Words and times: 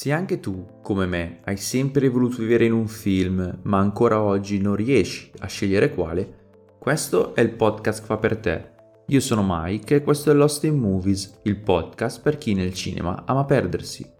Se 0.00 0.12
anche 0.12 0.40
tu, 0.40 0.66
come 0.80 1.04
me, 1.04 1.40
hai 1.44 1.58
sempre 1.58 2.08
voluto 2.08 2.38
vivere 2.38 2.64
in 2.64 2.72
un 2.72 2.86
film, 2.86 3.58
ma 3.64 3.80
ancora 3.80 4.22
oggi 4.22 4.58
non 4.58 4.74
riesci 4.74 5.30
a 5.40 5.46
scegliere 5.46 5.92
quale, 5.92 6.36
questo 6.78 7.34
è 7.34 7.42
il 7.42 7.50
podcast 7.50 8.00
che 8.00 8.06
fa 8.06 8.16
per 8.16 8.38
te. 8.38 8.70
Io 9.08 9.20
sono 9.20 9.44
Mike 9.46 9.96
e 9.96 10.02
questo 10.02 10.30
è 10.30 10.32
Lost 10.32 10.64
in 10.64 10.78
Movies, 10.78 11.40
il 11.42 11.58
podcast 11.58 12.22
per 12.22 12.38
chi 12.38 12.54
nel 12.54 12.72
cinema 12.72 13.24
ama 13.26 13.44
perdersi. 13.44 14.10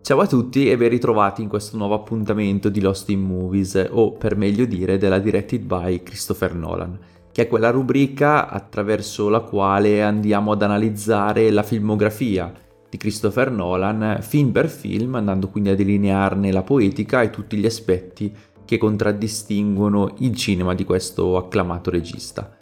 Ciao 0.00 0.18
a 0.18 0.26
tutti 0.26 0.68
e 0.68 0.76
ben 0.76 0.88
ritrovati 0.88 1.40
in 1.40 1.48
questo 1.48 1.76
nuovo 1.76 1.94
appuntamento 1.94 2.68
di 2.68 2.80
Lost 2.80 3.10
in 3.10 3.20
Movies, 3.20 3.90
o 3.92 4.10
per 4.10 4.36
meglio 4.36 4.64
dire 4.64 4.98
della 4.98 5.20
Directed 5.20 5.62
by 5.62 6.02
Christopher 6.02 6.52
Nolan, 6.56 6.98
che 7.30 7.42
è 7.42 7.46
quella 7.46 7.70
rubrica 7.70 8.48
attraverso 8.48 9.28
la 9.28 9.42
quale 9.42 10.02
andiamo 10.02 10.50
ad 10.50 10.62
analizzare 10.62 11.48
la 11.52 11.62
filmografia 11.62 12.52
di 12.92 12.98
Christopher 12.98 13.50
Nolan 13.50 14.18
film 14.20 14.52
per 14.52 14.68
film, 14.68 15.14
andando 15.14 15.48
quindi 15.48 15.70
a 15.70 15.74
delinearne 15.74 16.52
la 16.52 16.62
poetica 16.62 17.22
e 17.22 17.30
tutti 17.30 17.56
gli 17.56 17.64
aspetti 17.64 18.30
che 18.66 18.76
contraddistinguono 18.76 20.16
il 20.18 20.36
cinema 20.36 20.74
di 20.74 20.84
questo 20.84 21.38
acclamato 21.38 21.88
regista. 21.88 22.54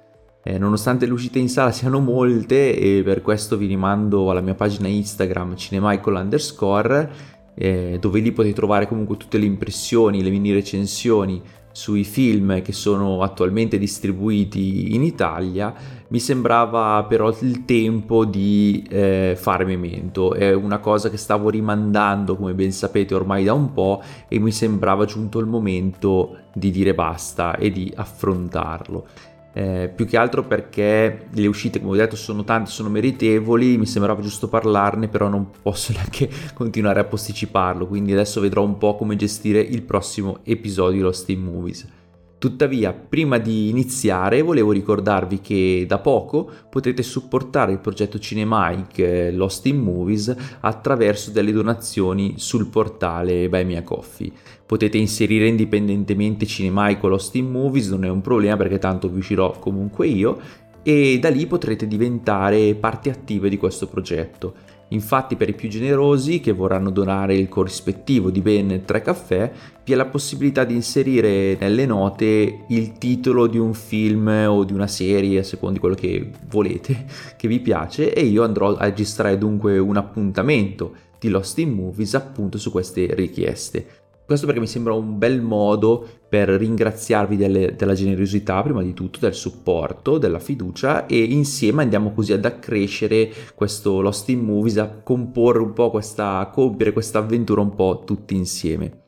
Eh, 0.45 0.57
nonostante 0.57 1.07
le 1.07 1.13
uscite 1.13 1.41
in 1.41 1.49
sala 1.49 1.73
siano 1.73 1.99
molte 1.99 2.79
e 2.79 3.03
per 3.03 3.23
questo 3.23 3.57
vi 3.57 3.67
rimando 3.67 4.31
alla 4.31 4.41
mia 4.41 4.55
pagina 4.55 4.87
Instagram 4.87 5.57
cinemichael 5.57 6.15
underscore 6.15 7.11
eh, 7.55 7.99
dove 8.01 8.21
lì 8.21 8.31
potete 8.31 8.55
trovare 8.55 8.87
comunque 8.87 9.17
tutte 9.17 9.37
le 9.37 9.47
impressioni, 9.47 10.23
le 10.23 10.31
mini 10.31 10.53
recensioni 10.53 11.43
sui 11.73 12.05
film 12.05 12.63
che 12.63 12.73
sono 12.73 13.23
attualmente 13.23 13.79
distribuiti 13.79 14.95
in 14.95 15.03
Italia, 15.03 15.75
mi 16.11 16.19
sembrava 16.19 17.05
però 17.09 17.35
il 17.41 17.65
tempo 17.65 18.25
di 18.25 18.85
eh, 18.89 19.35
fare 19.37 19.65
memento. 19.65 20.35
È 20.35 20.53
una 20.53 20.79
cosa 20.79 21.09
che 21.09 21.17
stavo 21.17 21.51
rimandando, 21.51 22.37
come 22.37 22.53
ben 22.55 22.73
sapete, 22.73 23.15
ormai 23.15 23.45
da 23.45 23.53
un 23.53 23.73
po' 23.73 24.03
e 24.29 24.39
mi 24.39 24.51
sembrava 24.51 25.05
giunto 25.05 25.39
il 25.39 25.47
momento 25.47 26.39
di 26.53 26.71
dire 26.71 26.95
basta 26.95 27.57
e 27.57 27.71
di 27.71 27.93
affrontarlo. 27.95 29.07
Eh, 29.53 29.91
più 29.95 30.07
che 30.07 30.17
altro 30.17 30.45
perché 30.45 31.27
le 31.31 31.47
uscite, 31.47 31.81
come 31.81 31.93
ho 31.93 31.97
detto, 31.97 32.17
sono 32.17 32.43
tante, 32.43 32.71
sono 32.71 32.89
meritevoli, 32.89 33.79
mi 33.79 33.87
sembrava 33.87 34.21
giusto 34.21 34.49
parlarne, 34.49 35.07
però 35.07 35.29
non 35.29 35.49
posso 35.63 35.93
neanche 35.95 36.29
continuare 36.55 37.01
a 37.01 37.05
posticiparlo, 37.05 37.87
quindi 37.87 38.13
adesso 38.13 38.41
vedrò 38.41 38.65
un 38.65 38.79
po' 38.79 38.97
come 38.97 39.15
gestire 39.15 39.61
il 39.61 39.83
prossimo 39.83 40.39
episodio 40.43 40.97
di 40.97 41.01
Lost 41.01 41.29
in 41.29 41.43
Movies. 41.43 41.99
Tuttavia, 42.41 42.95
prima 42.95 43.37
di 43.37 43.69
iniziare, 43.69 44.41
volevo 44.41 44.73
ricordarvi 44.73 45.43
che 45.43 45.85
da 45.87 45.99
poco 45.99 46.51
potete 46.71 47.03
supportare 47.03 47.73
il 47.73 47.81
progetto 47.81 48.19
Cinemaic 48.19 48.99
eh, 48.99 49.31
Lost 49.31 49.67
in 49.67 49.77
Movies 49.77 50.35
attraverso 50.61 51.33
delle 51.33 51.53
donazioni 51.53 52.37
sul 52.39 52.69
portale 52.69 53.51
Buy 53.51 53.65
Me 53.67 53.85
Coffee. 53.85 54.33
Potete 54.65 54.97
inserire 54.97 55.49
indipendentemente 55.49 56.47
Cinemaic 56.47 57.03
o 57.03 57.09
Lost 57.09 57.35
in 57.35 57.51
Movies, 57.51 57.91
non 57.91 58.07
è 58.07 58.09
un 58.09 58.23
problema 58.23 58.57
perché 58.57 58.79
tanto 58.79 59.11
vi 59.11 59.19
uscirò 59.19 59.59
comunque 59.59 60.07
io 60.07 60.41
e 60.83 61.19
da 61.21 61.29
lì 61.29 61.47
potrete 61.47 61.87
diventare 61.87 62.75
parti 62.75 63.11
attive 63.11 63.51
di 63.51 63.59
questo 63.59 63.87
progetto. 63.87 64.55
Infatti 64.93 65.37
per 65.37 65.49
i 65.49 65.55
più 65.55 65.69
generosi 65.69 66.41
che 66.41 66.53
vorranno 66.53 66.91
donare 66.91 67.35
il 67.35 67.49
corrispettivo 67.49 68.31
di 68.31 68.41
ben 68.41 68.83
3 68.85 69.03
caffè 69.03 69.53
vi 69.85 69.93
è 69.93 69.95
la 69.97 70.07
possibilità 70.07 70.65
di 70.65 70.75
inserire 70.75 71.57
nelle 71.61 71.87
note 71.87 72.65
il 72.69 72.93
titolo 72.99 73.47
di 73.47 73.59
un 73.59 73.73
film 73.73 74.29
o 74.49 74.65
di 74.65 74.73
una 74.73 74.89
serie 74.89 75.41
a 75.41 75.45
seconda 75.45 75.75
di 75.75 75.81
quello 75.81 75.95
che 75.95 76.31
volete, 76.49 77.07
che 77.37 77.49
vi 77.49 77.61
piace 77.61 78.13
e 78.13 78.23
io 78.25 78.43
andrò 78.43 78.77
a 78.77 78.85
registrare 78.85 79.39
dunque 79.39 79.79
un 79.79 79.97
appuntamento 79.97 80.95
di 81.21 81.29
Lost 81.29 81.59
in 81.59 81.71
Movies 81.73 82.15
appunto 82.15 82.59
su 82.59 82.71
queste 82.71 83.15
richieste. 83.15 84.00
Questo 84.31 84.47
perché 84.47 84.63
mi 84.63 84.69
sembra 84.69 84.93
un 84.93 85.19
bel 85.19 85.43
modo 85.43 86.07
per 86.29 86.51
ringraziarvi 86.51 87.37
delle, 87.37 87.75
della 87.75 87.95
generosità, 87.95 88.63
prima 88.63 88.81
di 88.81 88.95
tutto, 88.95 89.19
del 89.19 89.35
supporto, 89.35 90.19
della 90.19 90.39
fiducia 90.39 91.07
e 91.07 91.19
insieme 91.19 91.83
andiamo 91.83 92.13
così 92.13 92.33
ad 92.33 92.45
accrescere 92.45 93.29
questo 93.57 94.01
Lost 94.01 94.29
in 94.29 94.45
Movies, 94.45 94.77
a 94.77 95.01
comporre 95.03 95.59
un 95.59 95.73
po' 95.73 95.91
questa, 95.91 96.39
a 96.39 96.49
compiere 96.49 96.93
questa 96.93 97.19
avventura 97.19 97.61
un 97.61 97.75
po' 97.75 98.05
tutti 98.07 98.37
insieme. 98.37 99.01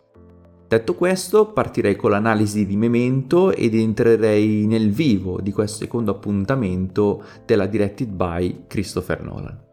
Detto 0.66 0.96
questo, 0.96 1.52
partirei 1.52 1.94
con 1.94 2.10
l'analisi 2.10 2.66
di 2.66 2.76
Memento 2.76 3.52
ed 3.52 3.76
entrerei 3.76 4.66
nel 4.66 4.90
vivo 4.90 5.40
di 5.40 5.52
questo 5.52 5.84
secondo 5.84 6.10
appuntamento 6.10 7.22
della 7.46 7.66
Directed 7.66 8.08
by 8.08 8.64
Christopher 8.66 9.22
Nolan. 9.22 9.70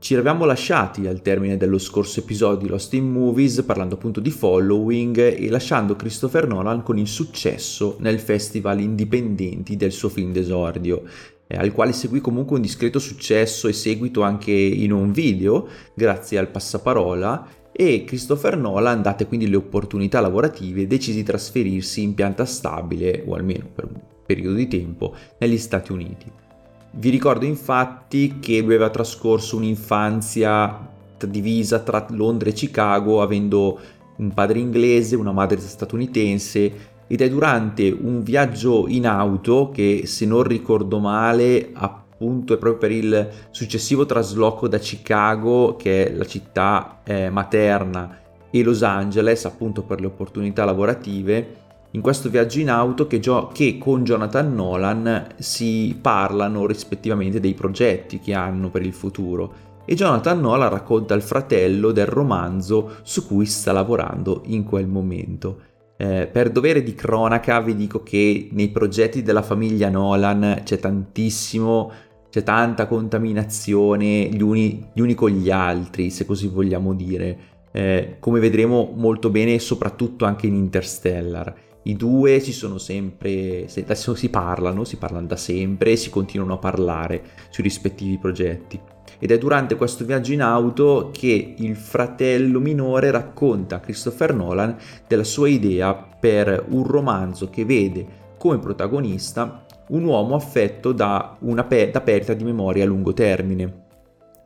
Ci 0.00 0.14
eravamo 0.14 0.44
lasciati 0.44 1.08
al 1.08 1.22
termine 1.22 1.56
dello 1.56 1.76
scorso 1.76 2.20
episodio 2.20 2.58
di 2.58 2.68
Lost 2.68 2.94
in 2.94 3.10
Movies 3.10 3.62
parlando 3.62 3.96
appunto 3.96 4.20
di 4.20 4.30
following 4.30 5.18
e 5.18 5.48
lasciando 5.50 5.96
Christopher 5.96 6.46
Nolan 6.46 6.84
con 6.84 6.98
il 6.98 7.08
successo 7.08 7.96
nel 7.98 8.20
festival 8.20 8.80
indipendenti 8.80 9.74
del 9.76 9.90
suo 9.90 10.08
film 10.08 10.30
d'esordio, 10.30 11.02
eh, 11.48 11.56
al 11.56 11.72
quale 11.72 11.92
seguì 11.92 12.20
comunque 12.20 12.54
un 12.54 12.62
discreto 12.62 13.00
successo 13.00 13.66
e 13.66 13.72
seguito 13.72 14.22
anche 14.22 14.52
in 14.52 14.92
un 14.92 15.10
video 15.10 15.68
grazie 15.94 16.38
al 16.38 16.48
passaparola 16.48 17.48
e 17.72 18.04
Christopher 18.04 18.56
Nolan, 18.56 19.02
date 19.02 19.26
quindi 19.26 19.48
le 19.48 19.56
opportunità 19.56 20.20
lavorative, 20.20 20.86
decise 20.86 21.18
di 21.18 21.24
trasferirsi 21.24 22.02
in 22.02 22.14
pianta 22.14 22.44
stabile, 22.44 23.24
o 23.26 23.34
almeno 23.34 23.68
per 23.74 23.84
un 23.84 24.00
periodo 24.24 24.54
di 24.54 24.68
tempo, 24.68 25.14
negli 25.38 25.58
Stati 25.58 25.90
Uniti. 25.90 26.47
Vi 26.90 27.10
ricordo 27.10 27.44
infatti 27.44 28.38
che 28.40 28.60
lui 28.60 28.74
aveva 28.74 28.90
trascorso 28.90 29.56
un'infanzia 29.56 30.86
divisa 31.26 31.80
tra 31.80 32.06
Londra 32.10 32.48
e 32.48 32.52
Chicago, 32.52 33.20
avendo 33.22 33.78
un 34.16 34.32
padre 34.32 34.58
inglese, 34.58 35.16
una 35.16 35.32
madre 35.32 35.58
statunitense, 35.58 36.96
ed 37.06 37.20
è 37.20 37.28
durante 37.28 37.90
un 37.90 38.22
viaggio 38.22 38.86
in 38.88 39.06
auto 39.06 39.70
che, 39.70 40.02
se 40.06 40.26
non 40.26 40.42
ricordo 40.42 40.98
male, 40.98 41.70
appunto 41.72 42.54
è 42.54 42.58
proprio 42.58 42.78
per 42.78 42.90
il 42.90 43.28
successivo 43.50 44.04
trasloco 44.04 44.68
da 44.68 44.78
Chicago, 44.78 45.76
che 45.76 46.06
è 46.06 46.14
la 46.14 46.26
città 46.26 47.00
eh, 47.04 47.30
materna, 47.30 48.18
e 48.50 48.62
Los 48.62 48.82
Angeles, 48.82 49.44
appunto 49.44 49.82
per 49.82 50.00
le 50.00 50.06
opportunità 50.06 50.64
lavorative, 50.64 51.66
in 51.98 52.04
questo 52.04 52.30
viaggio 52.30 52.60
in 52.60 52.70
auto 52.70 53.08
che, 53.08 53.18
Gio- 53.18 53.48
che, 53.52 53.76
con 53.76 54.04
Jonathan 54.04 54.54
Nolan 54.54 55.34
si 55.36 55.98
parlano 56.00 56.64
rispettivamente 56.64 57.40
dei 57.40 57.54
progetti 57.54 58.20
che 58.20 58.34
hanno 58.34 58.70
per 58.70 58.82
il 58.82 58.92
futuro. 58.92 59.66
E 59.84 59.96
Jonathan 59.96 60.38
Nolan 60.40 60.70
racconta 60.70 61.14
al 61.14 61.22
fratello 61.22 61.90
del 61.90 62.06
romanzo 62.06 62.98
su 63.02 63.26
cui 63.26 63.46
sta 63.46 63.72
lavorando 63.72 64.42
in 64.46 64.62
quel 64.62 64.86
momento. 64.86 65.62
Eh, 65.96 66.28
per 66.30 66.50
dovere 66.50 66.84
di 66.84 66.94
cronaca 66.94 67.60
vi 67.60 67.74
dico 67.74 68.04
che 68.04 68.48
nei 68.52 68.68
progetti 68.68 69.22
della 69.22 69.42
famiglia 69.42 69.88
Nolan 69.88 70.60
c'è 70.62 70.78
tantissimo, 70.78 71.90
c'è 72.30 72.44
tanta 72.44 72.86
contaminazione 72.86 74.28
gli 74.28 74.40
uni, 74.40 74.88
gli 74.92 75.00
uni 75.00 75.14
con 75.14 75.30
gli 75.30 75.50
altri, 75.50 76.10
se 76.10 76.24
così 76.24 76.46
vogliamo 76.46 76.94
dire, 76.94 77.38
eh, 77.72 78.16
come 78.20 78.38
vedremo 78.38 78.92
molto 78.94 79.30
bene 79.30 79.58
soprattutto 79.58 80.26
anche 80.26 80.46
in 80.46 80.54
Interstellar 80.54 81.66
i 81.84 81.96
due 81.96 82.40
si 82.40 82.52
sono 82.52 82.78
sempre, 82.78 83.66
si 83.68 84.28
parlano, 84.30 84.84
si 84.84 84.96
parlano 84.96 85.26
da 85.26 85.36
sempre 85.36 85.92
e 85.92 85.96
si 85.96 86.10
continuano 86.10 86.54
a 86.54 86.58
parlare 86.58 87.22
sui 87.50 87.62
rispettivi 87.62 88.18
progetti. 88.18 88.80
Ed 89.18 89.30
è 89.30 89.38
durante 89.38 89.76
questo 89.76 90.04
viaggio 90.04 90.32
in 90.32 90.42
auto 90.42 91.10
che 91.12 91.54
il 91.56 91.76
fratello 91.76 92.60
minore 92.60 93.10
racconta 93.10 93.76
a 93.76 93.80
Christopher 93.80 94.34
Nolan 94.34 94.76
della 95.06 95.24
sua 95.24 95.48
idea 95.48 95.94
per 95.94 96.66
un 96.68 96.84
romanzo 96.84 97.48
che 97.48 97.64
vede 97.64 98.06
come 98.38 98.58
protagonista 98.58 99.64
un 99.88 100.04
uomo 100.04 100.34
affetto 100.34 100.92
da 100.92 101.36
una 101.40 101.64
pe- 101.64 101.90
da 101.90 102.00
perdita 102.00 102.34
di 102.34 102.44
memoria 102.44 102.84
a 102.84 102.86
lungo 102.86 103.12
termine 103.12 103.86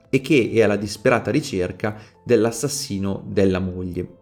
e 0.08 0.20
che 0.20 0.50
è 0.52 0.62
alla 0.62 0.76
disperata 0.76 1.30
ricerca 1.30 1.96
dell'assassino 2.24 3.24
della 3.26 3.58
moglie. 3.58 4.20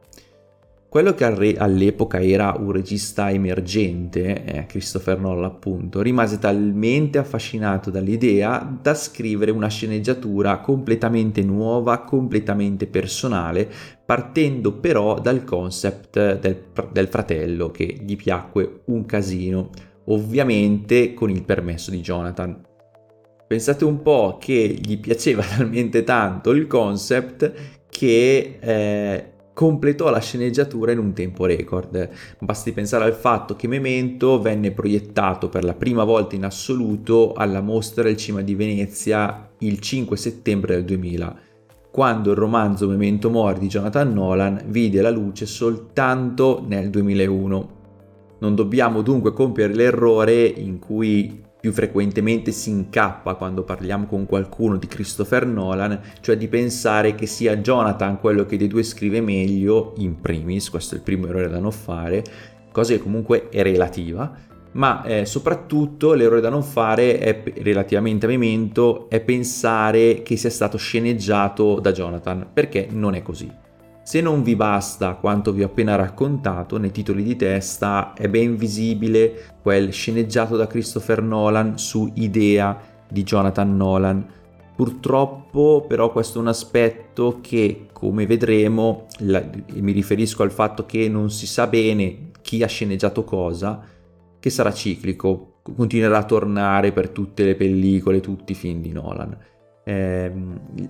Quello 0.91 1.15
che 1.15 1.25
all'epoca 1.25 2.21
era 2.21 2.57
un 2.59 2.73
regista 2.73 3.31
emergente, 3.31 4.43
eh, 4.43 4.67
Christopher 4.67 5.21
Nolan 5.21 5.45
appunto, 5.45 6.03
rimase 6.03 6.41
talmente 6.41 7.19
affascinato 7.19 7.91
dall'idea 7.91 8.77
da 8.83 8.93
scrivere 8.95 9.53
una 9.53 9.69
sceneggiatura 9.69 10.59
completamente 10.59 11.45
nuova, 11.45 12.01
completamente 12.01 12.89
personale, 12.89 13.71
partendo 14.05 14.73
però 14.81 15.21
dal 15.21 15.45
concept 15.45 16.41
del, 16.41 16.65
del 16.91 17.07
fratello 17.07 17.71
che 17.71 17.85
gli 18.05 18.17
piacque 18.17 18.81
un 18.87 19.07
casino, 19.07 19.71
ovviamente 20.07 21.15
con 21.15 21.31
il 21.31 21.45
permesso 21.45 21.93
di 21.93 22.01
Jonathan. 22.01 22.67
Pensate 23.47 23.85
un 23.85 24.03
po' 24.03 24.39
che 24.41 24.77
gli 24.83 24.99
piaceva 24.99 25.45
talmente 25.57 26.03
tanto 26.03 26.51
il 26.51 26.67
concept 26.67 27.53
che 27.89 28.57
eh, 28.59 29.31
completò 29.61 30.09
la 30.09 30.21
sceneggiatura 30.21 30.93
in 30.93 30.99
un 30.99 31.13
tempo 31.13 31.45
record. 31.45 32.09
Basti 32.39 32.73
pensare 32.73 33.05
al 33.05 33.13
fatto 33.13 33.57
che 33.57 33.69
Memento 33.69 34.41
venne 34.41 34.71
proiettato 34.71 35.51
per 35.51 35.65
la 35.65 35.75
prima 35.75 36.03
volta 36.03 36.35
in 36.35 36.47
assoluto 36.47 37.35
alla 37.35 37.61
Mostra 37.61 38.05
del 38.05 38.17
Cinema 38.17 38.43
di 38.43 38.55
Venezia 38.55 39.51
il 39.59 39.79
5 39.79 40.17
settembre 40.17 40.77
del 40.77 40.85
2000. 40.87 41.37
quando 41.91 42.31
il 42.31 42.37
romanzo 42.37 42.89
Memento 42.89 43.29
Mori 43.29 43.59
di 43.59 43.67
Jonathan 43.67 44.11
Nolan 44.13 44.63
vide 44.69 45.03
la 45.03 45.11
luce 45.11 45.45
soltanto 45.45 46.65
nel 46.67 46.89
2001. 46.89 47.71
Non 48.39 48.55
dobbiamo 48.55 49.03
dunque 49.03 49.35
compiere 49.35 49.75
l'errore 49.75 50.47
in 50.47 50.79
cui 50.79 51.43
più 51.61 51.73
frequentemente 51.73 52.53
si 52.53 52.71
incappa 52.71 53.35
quando 53.35 53.63
parliamo 53.63 54.07
con 54.07 54.25
qualcuno 54.27 54.77
di 54.77 54.87
Christopher 54.87 55.47
Nolan, 55.47 56.01
cioè 56.21 56.37
di 56.37 56.49
pensare 56.49 57.15
che 57.15 57.27
sia 57.27 57.59
Jonathan 57.59 58.19
quello 58.19 58.47
che 58.47 58.57
dei 58.57 58.67
due 58.67 58.83
scrive 58.83 59.21
meglio, 59.21 59.93
in 59.99 60.21
primis, 60.21 60.71
questo 60.71 60.95
è 60.95 60.99
il 60.99 61.05
primo 61.05 61.27
errore 61.27 61.49
da 61.49 61.59
non 61.59 61.73
fare, 61.73 62.25
cosa 62.73 62.95
che 62.95 63.01
comunque 63.01 63.49
è 63.51 63.63
relativa, 63.63 64.49
ma 64.73 65.03
eh, 65.05 65.27
soprattutto 65.27 66.15
l'errore 66.15 66.41
da 66.41 66.49
non 66.49 66.63
fare 66.63 67.19
è, 67.19 67.43
relativamente 67.63 68.27
a 68.27 68.29
Memento 68.29 69.11
è 69.11 69.21
pensare 69.21 70.23
che 70.23 70.37
sia 70.37 70.51
stato 70.51 70.79
sceneggiato 70.79 71.81
da 71.81 71.93
Jonathan, 71.93 72.49
perché 72.53 72.89
non 72.91 73.15
è 73.15 73.23
così. 73.23 73.60
Se 74.11 74.21
non 74.21 74.43
vi 74.43 74.57
basta 74.57 75.15
quanto 75.15 75.53
vi 75.53 75.63
ho 75.63 75.67
appena 75.67 75.95
raccontato, 75.95 76.79
nei 76.79 76.91
titoli 76.91 77.23
di 77.23 77.37
testa 77.37 78.13
è 78.13 78.29
ben 78.29 78.57
visibile 78.57 79.55
quel 79.63 79.93
sceneggiato 79.93 80.57
da 80.57 80.67
Christopher 80.67 81.23
Nolan 81.23 81.79
su 81.79 82.11
idea 82.15 82.77
di 83.09 83.23
Jonathan 83.23 83.77
Nolan. 83.77 84.27
Purtroppo 84.75 85.85
però 85.87 86.11
questo 86.11 86.39
è 86.39 86.41
un 86.41 86.49
aspetto 86.49 87.39
che, 87.41 87.87
come 87.93 88.27
vedremo, 88.27 89.07
la, 89.19 89.49
mi 89.75 89.93
riferisco 89.93 90.43
al 90.43 90.51
fatto 90.51 90.87
che 90.87 91.09
non 91.09 91.31
si 91.31 91.47
sa 91.47 91.69
bene 91.69 92.33
chi 92.43 92.65
ha 92.65 92.67
sceneggiato 92.67 93.23
cosa, 93.23 93.81
che 94.41 94.51
sarà 94.51 94.73
ciclico, 94.73 95.61
continuerà 95.63 96.19
a 96.19 96.25
tornare 96.25 96.91
per 96.91 97.11
tutte 97.11 97.45
le 97.45 97.55
pellicole, 97.55 98.19
tutti 98.19 98.51
i 98.51 98.57
film 98.57 98.81
di 98.81 98.91
Nolan 98.91 99.39
eh, 99.91 100.31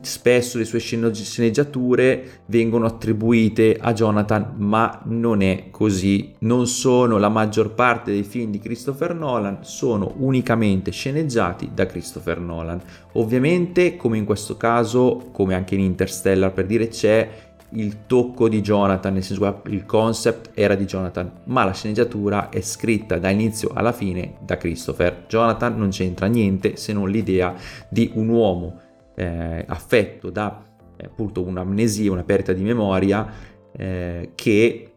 spesso 0.02 0.58
le 0.58 0.66
sue 0.66 0.78
sceneggiature 0.78 2.42
vengono 2.46 2.84
attribuite 2.84 3.78
a 3.80 3.94
Jonathan, 3.94 4.52
ma 4.56 5.00
non 5.04 5.40
è 5.40 5.68
così. 5.70 6.34
Non 6.40 6.66
sono 6.66 7.16
la 7.16 7.30
maggior 7.30 7.72
parte 7.72 8.10
dei 8.10 8.24
film 8.24 8.50
di 8.50 8.58
Christopher 8.58 9.14
Nolan, 9.14 9.58
sono 9.62 10.12
unicamente 10.18 10.90
sceneggiati 10.90 11.70
da 11.72 11.86
Christopher 11.86 12.40
Nolan. 12.40 12.78
Ovviamente, 13.12 13.96
come 13.96 14.18
in 14.18 14.26
questo 14.26 14.58
caso, 14.58 15.30
come 15.32 15.54
anche 15.54 15.76
in 15.76 15.80
Interstellar 15.80 16.52
per 16.52 16.66
dire, 16.66 16.88
c'è 16.88 17.28
il 17.70 18.04
tocco 18.06 18.50
di 18.50 18.60
Jonathan, 18.60 19.14
nel 19.14 19.22
senso 19.22 19.62
che 19.62 19.70
il 19.70 19.86
concept 19.86 20.50
era 20.52 20.74
di 20.74 20.84
Jonathan, 20.84 21.30
ma 21.44 21.64
la 21.64 21.72
sceneggiatura 21.72 22.50
è 22.50 22.60
scritta 22.60 23.18
da 23.18 23.30
inizio 23.30 23.70
alla 23.72 23.92
fine 23.92 24.34
da 24.40 24.58
Christopher. 24.58 25.24
Jonathan 25.26 25.78
non 25.78 25.88
c'entra 25.88 26.26
niente 26.26 26.76
se 26.76 26.92
non 26.92 27.08
l'idea 27.08 27.54
di 27.88 28.10
un 28.14 28.28
uomo 28.28 28.88
eh, 29.20 29.64
affetto 29.68 30.30
da 30.30 30.62
eh, 30.96 31.04
appunto 31.04 31.42
un'amnesia, 31.42 32.10
una 32.10 32.24
perdita 32.24 32.54
di 32.54 32.62
memoria 32.62 33.30
eh, 33.72 34.30
che 34.34 34.92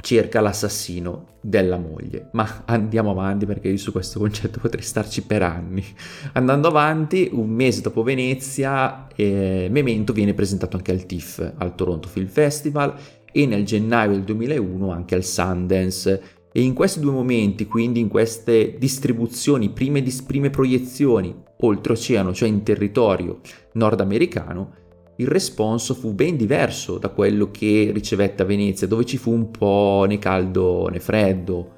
cerca 0.00 0.40
l'assassino 0.40 1.26
della 1.42 1.76
moglie. 1.76 2.28
Ma 2.32 2.62
andiamo 2.64 3.10
avanti 3.10 3.44
perché 3.44 3.68
io 3.68 3.76
su 3.76 3.92
questo 3.92 4.18
concetto 4.20 4.58
potrei 4.58 4.82
starci 4.82 5.22
per 5.22 5.42
anni. 5.42 5.84
Andando 6.32 6.68
avanti, 6.68 7.28
un 7.32 7.50
mese 7.50 7.82
dopo 7.82 8.02
Venezia, 8.02 9.06
eh, 9.14 9.68
Memento 9.70 10.14
viene 10.14 10.32
presentato 10.32 10.76
anche 10.76 10.92
al 10.92 11.04
TIFF, 11.04 11.52
al 11.58 11.74
Toronto 11.74 12.08
Film 12.08 12.28
Festival, 12.28 12.94
e 13.30 13.44
nel 13.44 13.66
gennaio 13.66 14.12
del 14.12 14.22
2001 14.22 14.90
anche 14.90 15.14
al 15.14 15.24
Sundance. 15.24 16.22
E 16.52 16.62
in 16.62 16.74
questi 16.74 17.00
due 17.00 17.12
momenti, 17.12 17.66
quindi 17.66 18.00
in 18.00 18.08
queste 18.08 18.76
distribuzioni, 18.78 19.70
prime, 19.70 20.02
dis- 20.02 20.22
prime 20.22 20.50
proiezioni 20.50 21.34
oltreoceano, 21.60 22.32
cioè 22.32 22.48
in 22.48 22.62
territorio 22.62 23.40
nordamericano, 23.72 24.74
il 25.16 25.26
responso 25.26 25.94
fu 25.94 26.14
ben 26.14 26.36
diverso 26.36 26.98
da 26.98 27.08
quello 27.08 27.50
che 27.50 27.90
ricevette 27.92 28.42
a 28.42 28.46
Venezia, 28.46 28.86
dove 28.86 29.04
ci 29.04 29.16
fu 29.18 29.32
un 29.32 29.50
po' 29.50 30.04
né 30.08 30.18
caldo 30.18 30.88
né 30.88 31.00
freddo, 31.00 31.76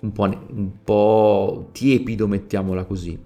un 0.00 0.12
po', 0.12 0.24
ne- 0.24 0.38
un 0.50 0.70
po 0.82 1.68
tiepido, 1.72 2.26
mettiamola 2.26 2.84
così. 2.84 3.18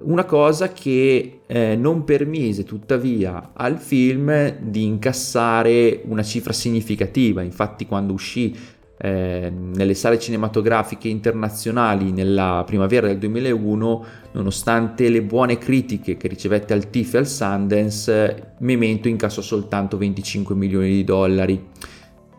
Una 0.00 0.24
cosa 0.24 0.70
che 0.70 1.40
eh, 1.46 1.76
non 1.76 2.04
permise 2.04 2.64
tuttavia 2.64 3.52
al 3.54 3.78
film 3.78 4.58
di 4.60 4.82
incassare 4.84 6.02
una 6.04 6.22
cifra 6.22 6.52
significativa, 6.52 7.40
infatti 7.40 7.86
quando 7.86 8.12
uscì 8.12 8.54
eh, 8.96 9.50
nelle 9.50 9.94
sale 9.94 10.18
cinematografiche 10.18 11.08
internazionali 11.08 12.12
nella 12.12 12.62
primavera 12.64 13.08
del 13.08 13.18
2001, 13.18 14.04
nonostante 14.32 15.08
le 15.08 15.22
buone 15.22 15.58
critiche 15.58 16.16
che 16.16 16.28
ricevette 16.28 16.72
al 16.72 16.90
TIFF 16.90 17.14
e 17.14 17.18
al 17.18 17.26
Sundance, 17.26 18.54
Memento 18.58 19.08
incassò 19.08 19.40
soltanto 19.40 19.96
25 19.96 20.54
milioni 20.54 20.90
di 20.90 21.04
dollari. 21.04 21.68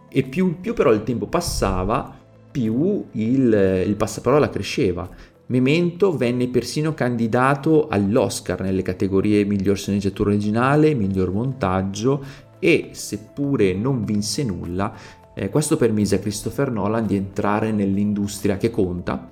E 0.09 0.23
più, 0.23 0.59
più 0.61 0.73
però 0.73 0.93
il 0.93 1.03
tempo 1.03 1.27
passava, 1.27 2.23
più 2.51 3.05
il, 3.11 3.83
il 3.85 3.95
passaparola 3.97 4.49
cresceva. 4.49 5.09
Memento 5.47 6.15
venne 6.15 6.47
persino 6.47 6.93
candidato 6.93 7.87
all'Oscar 7.89 8.61
nelle 8.61 8.81
categorie 8.81 9.43
miglior 9.43 9.77
sceneggiatura 9.77 10.29
originale, 10.29 10.95
miglior 10.95 11.31
montaggio 11.31 12.23
e, 12.57 12.89
seppure 12.93 13.73
non 13.73 14.03
vinse 14.05 14.43
nulla, 14.43 14.91
eh, 15.35 15.49
questo 15.49 15.77
permise 15.77 16.15
a 16.15 16.19
Christopher 16.19 16.71
Nolan 16.71 17.05
di 17.05 17.15
entrare 17.15 17.71
nell'industria 17.71 18.57
che 18.57 18.71
conta 18.71 19.27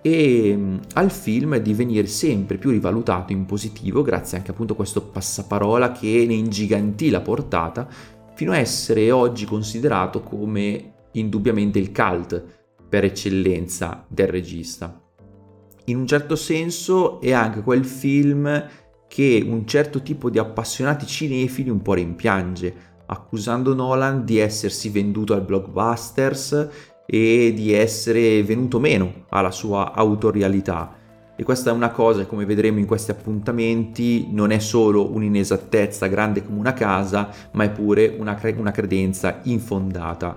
e 0.00 0.56
mh, 0.56 0.60
mm, 0.60 0.78
al 0.94 1.10
film 1.10 1.56
di 1.58 1.74
venire 1.74 2.06
sempre 2.06 2.56
più 2.56 2.70
rivalutato 2.70 3.32
in 3.32 3.44
positivo 3.44 4.02
grazie 4.02 4.38
anche 4.38 4.52
appunto 4.52 4.72
a 4.72 4.76
questo 4.76 5.02
passaparola 5.02 5.92
che 5.92 6.24
ne 6.26 6.34
ingigantì 6.34 7.10
la 7.10 7.20
portata 7.20 7.86
fino 8.34 8.52
a 8.52 8.56
essere 8.56 9.10
oggi 9.10 9.44
considerato 9.44 10.22
come 10.22 10.92
indubbiamente 11.12 11.78
il 11.78 11.92
cult 11.92 12.42
per 12.88 13.04
eccellenza 13.04 14.04
del 14.08 14.28
regista. 14.28 14.98
In 15.86 15.96
un 15.96 16.06
certo 16.06 16.36
senso 16.36 17.20
è 17.20 17.32
anche 17.32 17.62
quel 17.62 17.84
film 17.84 18.68
che 19.08 19.44
un 19.44 19.66
certo 19.66 20.02
tipo 20.02 20.30
di 20.30 20.38
appassionati 20.38 21.04
cinefili 21.04 21.68
un 21.68 21.82
po' 21.82 21.94
rimpiange, 21.94 22.89
accusando 23.12 23.74
Nolan 23.74 24.24
di 24.24 24.38
essersi 24.38 24.88
venduto 24.88 25.34
al 25.34 25.42
blockbusters 25.42 26.68
e 27.04 27.52
di 27.54 27.72
essere 27.72 28.42
venuto 28.44 28.78
meno 28.78 29.24
alla 29.30 29.50
sua 29.50 29.92
autorialità. 29.92 30.96
E 31.34 31.42
questa 31.42 31.70
è 31.70 31.72
una 31.72 31.90
cosa, 31.90 32.26
come 32.26 32.44
vedremo 32.44 32.78
in 32.78 32.86
questi 32.86 33.10
appuntamenti, 33.10 34.28
non 34.30 34.52
è 34.52 34.58
solo 34.58 35.10
un'inesattezza 35.10 36.06
grande 36.06 36.44
come 36.44 36.58
una 36.58 36.74
casa, 36.74 37.30
ma 37.52 37.64
è 37.64 37.70
pure 37.70 38.14
una, 38.18 38.34
cre- 38.34 38.56
una 38.58 38.70
credenza 38.70 39.40
infondata. 39.44 40.36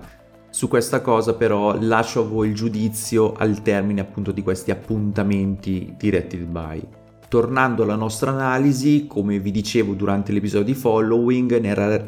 Su 0.50 0.66
questa 0.66 1.00
cosa 1.00 1.34
però 1.34 1.76
lascio 1.78 2.20
a 2.20 2.24
voi 2.24 2.48
il 2.48 2.54
giudizio 2.54 3.34
al 3.34 3.60
termine 3.62 4.00
appunto 4.00 4.32
di 4.32 4.42
questi 4.42 4.70
appuntamenti 4.70 5.94
diretti 5.96 6.38
by. 6.38 7.03
Tornando 7.34 7.82
alla 7.82 7.96
nostra 7.96 8.30
analisi, 8.30 9.08
come 9.08 9.40
vi 9.40 9.50
dicevo 9.50 9.94
durante 9.94 10.30
l'episodio 10.30 10.66
di 10.66 10.74
Following, 10.74 11.58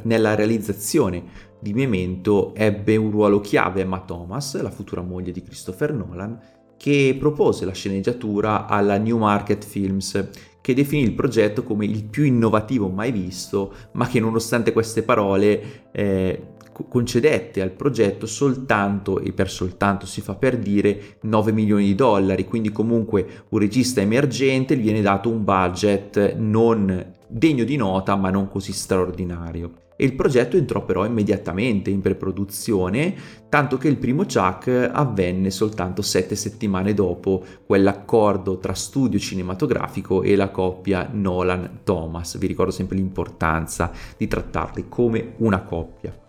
nella 0.04 0.34
realizzazione 0.36 1.24
di 1.58 1.74
Memento 1.74 2.54
ebbe 2.54 2.94
un 2.94 3.10
ruolo 3.10 3.40
chiave 3.40 3.80
Emma 3.80 3.98
Thomas, 4.02 4.62
la 4.62 4.70
futura 4.70 5.02
moglie 5.02 5.32
di 5.32 5.42
Christopher 5.42 5.92
Nolan, 5.92 6.38
che 6.76 7.16
propose 7.18 7.64
la 7.64 7.72
sceneggiatura 7.72 8.68
alla 8.68 8.98
New 8.98 9.18
Market 9.18 9.64
Films, 9.64 10.28
che 10.60 10.74
definì 10.74 11.02
il 11.02 11.14
progetto 11.14 11.64
come 11.64 11.86
il 11.86 12.04
più 12.04 12.22
innovativo 12.22 12.88
mai 12.88 13.10
visto, 13.10 13.74
ma 13.94 14.06
che 14.06 14.20
nonostante 14.20 14.72
queste 14.72 15.02
parole 15.02 15.88
eh, 15.90 16.54
concedette 16.88 17.62
al 17.62 17.70
progetto 17.70 18.26
soltanto, 18.26 19.20
e 19.20 19.32
per 19.32 19.50
soltanto 19.50 20.06
si 20.06 20.20
fa 20.20 20.34
per 20.34 20.58
dire, 20.58 21.18
9 21.22 21.52
milioni 21.52 21.84
di 21.84 21.94
dollari, 21.94 22.44
quindi 22.44 22.70
comunque 22.70 23.44
un 23.48 23.58
regista 23.58 24.00
emergente 24.00 24.76
gli 24.76 24.82
viene 24.82 25.02
dato 25.02 25.28
un 25.28 25.44
budget 25.44 26.36
non 26.36 27.14
degno 27.28 27.64
di 27.64 27.76
nota 27.76 28.14
ma 28.16 28.30
non 28.30 28.48
così 28.48 28.72
straordinario. 28.72 29.84
E 29.96 30.04
il 30.04 30.14
progetto 30.14 30.58
entrò 30.58 30.84
però 30.84 31.06
immediatamente 31.06 31.88
in 31.88 32.02
preproduzione, 32.02 33.14
tanto 33.48 33.78
che 33.78 33.88
il 33.88 33.96
primo 33.96 34.24
Chuck 34.24 34.90
avvenne 34.92 35.50
soltanto 35.50 36.02
sette 36.02 36.36
settimane 36.36 36.92
dopo 36.92 37.42
quell'accordo 37.64 38.58
tra 38.58 38.74
studio 38.74 39.18
cinematografico 39.18 40.22
e 40.22 40.36
la 40.36 40.50
coppia 40.50 41.08
Nolan-Thomas. 41.10 42.36
Vi 42.36 42.46
ricordo 42.46 42.72
sempre 42.72 42.96
l'importanza 42.96 43.90
di 44.18 44.28
trattarli 44.28 44.84
come 44.88 45.32
una 45.38 45.62
coppia. 45.62 46.25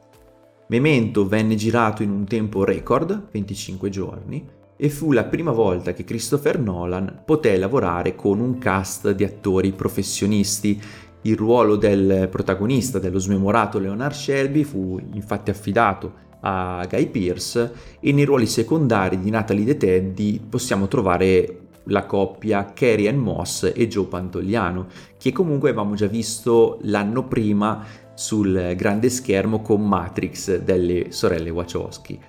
Memento 0.70 1.26
venne 1.26 1.56
girato 1.56 2.04
in 2.04 2.10
un 2.10 2.26
tempo 2.26 2.66
record, 2.66 3.30
25 3.32 3.90
giorni, 3.90 4.46
e 4.76 4.90
fu 4.90 5.14
la 5.14 5.24
prima 5.24 5.52
volta 5.52 5.94
che 5.94 6.04
Christopher 6.04 6.60
Nolan 6.60 7.22
poté 7.24 7.58
lavorare 7.58 8.16
con 8.16 8.42
un 8.42 8.58
cast 8.58 9.12
di 9.12 9.24
attori 9.24 9.72
professionisti. 9.72 10.80
Il 11.22 11.38
ruolo 11.38 11.78
del 11.78 12.28
protagonista, 12.30 13.00
dello 13.00 13.18
smemorato 13.18 13.80
Leonard 13.80 14.14
Shelby, 14.14 14.64
fu 14.64 15.00
infatti 15.14 15.52
affidato 15.52 16.26
a 16.42 16.86
Guy 16.88 17.08
Pearce 17.08 17.72
e 18.02 18.12
nei 18.12 18.26
ruoli 18.26 18.46
secondari 18.46 19.20
di 19.20 19.30
Natalie 19.30 19.64
De 19.64 19.78
Teddy 19.78 20.40
possiamo 20.50 20.88
trovare 20.88 21.62
la 21.86 22.06
coppia 22.06 22.74
Carrie 22.74 23.08
Ann 23.08 23.18
Moss 23.18 23.72
e 23.74 23.88
Joe 23.88 24.06
Pantogliano, 24.06 24.88
che 25.18 25.32
comunque 25.32 25.70
avevamo 25.70 25.96
già 25.96 26.08
visto 26.08 26.80
l'anno 26.82 27.24
prima 27.24 27.86
sul 28.18 28.74
grande 28.76 29.10
schermo 29.10 29.62
con 29.62 29.88
Matrix 29.88 30.58
delle 30.58 31.12
sorelle 31.12 31.52
Wachowski. 31.52 32.20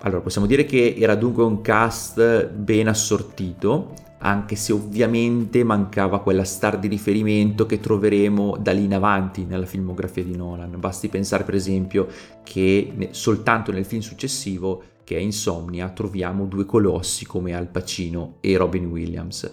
Allora, 0.00 0.22
possiamo 0.22 0.46
dire 0.46 0.64
che 0.64 0.94
era 0.98 1.14
dunque 1.14 1.44
un 1.44 1.60
cast 1.60 2.48
ben 2.48 2.88
assortito, 2.88 3.92
anche 4.18 4.56
se 4.56 4.72
ovviamente 4.72 5.62
mancava 5.62 6.20
quella 6.20 6.44
star 6.44 6.78
di 6.78 6.88
riferimento 6.88 7.66
che 7.66 7.80
troveremo 7.80 8.56
da 8.58 8.72
lì 8.72 8.84
in 8.84 8.94
avanti 8.94 9.44
nella 9.44 9.66
filmografia 9.66 10.24
di 10.24 10.36
Nolan. 10.36 10.80
Basti 10.80 11.08
pensare 11.08 11.44
per 11.44 11.54
esempio 11.54 12.06
che 12.42 13.08
soltanto 13.10 13.72
nel 13.72 13.84
film 13.84 14.00
successivo, 14.00 14.82
che 15.04 15.16
è 15.16 15.20
Insomnia, 15.20 15.90
troviamo 15.90 16.46
due 16.46 16.64
colossi 16.64 17.26
come 17.26 17.54
Al 17.54 17.68
Pacino 17.68 18.36
e 18.40 18.56
Robin 18.56 18.86
Williams. 18.86 19.52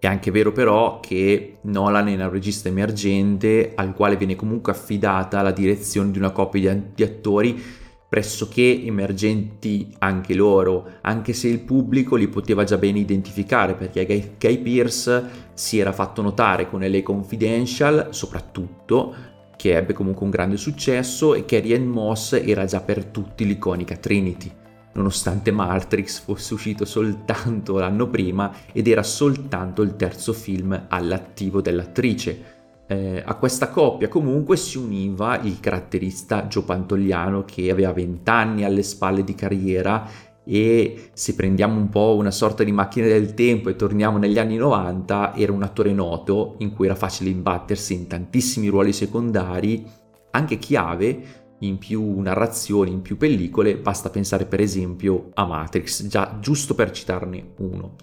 È 0.00 0.06
anche 0.06 0.30
vero 0.30 0.52
però 0.52 1.00
che 1.00 1.58
Nolan 1.62 2.06
è 2.08 2.14
un 2.14 2.30
regista 2.30 2.68
emergente 2.68 3.72
al 3.74 3.94
quale 3.94 4.16
viene 4.16 4.36
comunque 4.36 4.70
affidata 4.70 5.42
la 5.42 5.50
direzione 5.50 6.12
di 6.12 6.18
una 6.18 6.30
coppia 6.30 6.80
di 6.94 7.02
attori 7.02 7.60
pressoché 8.08 8.84
emergenti 8.84 9.94
anche 9.98 10.34
loro, 10.34 10.92
anche 11.02 11.32
se 11.32 11.48
il 11.48 11.60
pubblico 11.60 12.14
li 12.14 12.28
poteva 12.28 12.64
già 12.64 12.78
bene 12.78 13.00
identificare 13.00 13.74
perché 13.74 14.06
Guy, 14.06 14.36
Guy 14.38 14.58
Pearce 14.62 15.24
si 15.52 15.78
era 15.78 15.92
fatto 15.92 16.22
notare 16.22 16.70
con 16.70 16.80
LA 16.80 17.02
Confidential 17.02 18.08
soprattutto, 18.10 19.14
che 19.56 19.76
ebbe 19.76 19.92
comunque 19.92 20.24
un 20.24 20.30
grande 20.30 20.56
successo 20.56 21.34
e 21.34 21.44
Carrie 21.44 21.76
Ann 21.76 21.86
Moss 21.86 22.32
era 22.32 22.64
già 22.64 22.80
per 22.80 23.04
tutti 23.06 23.44
l'iconica 23.44 23.96
Trinity, 23.96 24.50
nonostante 24.98 25.50
Matrix 25.50 26.20
fosse 26.20 26.52
uscito 26.52 26.84
soltanto 26.84 27.78
l'anno 27.78 28.08
prima 28.08 28.52
ed 28.72 28.86
era 28.88 29.02
soltanto 29.02 29.82
il 29.82 29.96
terzo 29.96 30.32
film 30.32 30.86
all'attivo 30.88 31.62
dell'attrice. 31.62 32.56
Eh, 32.90 33.22
a 33.24 33.34
questa 33.34 33.68
coppia 33.68 34.08
comunque 34.08 34.56
si 34.56 34.78
univa 34.78 35.38
il 35.40 35.60
caratterista 35.60 36.46
Gio 36.46 36.64
Pantogliano 36.64 37.44
che 37.44 37.70
aveva 37.70 37.92
20 37.92 38.30
anni 38.30 38.64
alle 38.64 38.82
spalle 38.82 39.24
di 39.24 39.34
carriera 39.34 40.08
e 40.42 41.10
se 41.12 41.34
prendiamo 41.34 41.78
un 41.78 41.90
po' 41.90 42.16
una 42.16 42.30
sorta 42.30 42.64
di 42.64 42.72
macchina 42.72 43.06
del 43.06 43.34
tempo 43.34 43.68
e 43.68 43.76
torniamo 43.76 44.16
negli 44.16 44.38
anni 44.38 44.56
90 44.56 45.34
era 45.36 45.52
un 45.52 45.62
attore 45.62 45.92
noto 45.92 46.54
in 46.60 46.72
cui 46.72 46.86
era 46.86 46.94
facile 46.94 47.28
imbattersi 47.28 47.92
in 47.92 48.06
tantissimi 48.06 48.68
ruoli 48.68 48.94
secondari 48.94 49.84
anche 50.30 50.56
chiave 50.56 51.47
in 51.60 51.78
più 51.78 52.20
narrazioni, 52.20 52.92
in 52.92 53.02
più 53.02 53.16
pellicole, 53.16 53.76
basta 53.76 54.10
pensare 54.10 54.44
per 54.44 54.60
esempio 54.60 55.30
a 55.34 55.44
Matrix, 55.44 56.06
già 56.06 56.38
giusto 56.40 56.74
per 56.74 56.90
citarne 56.90 57.54
uno. 57.58 57.96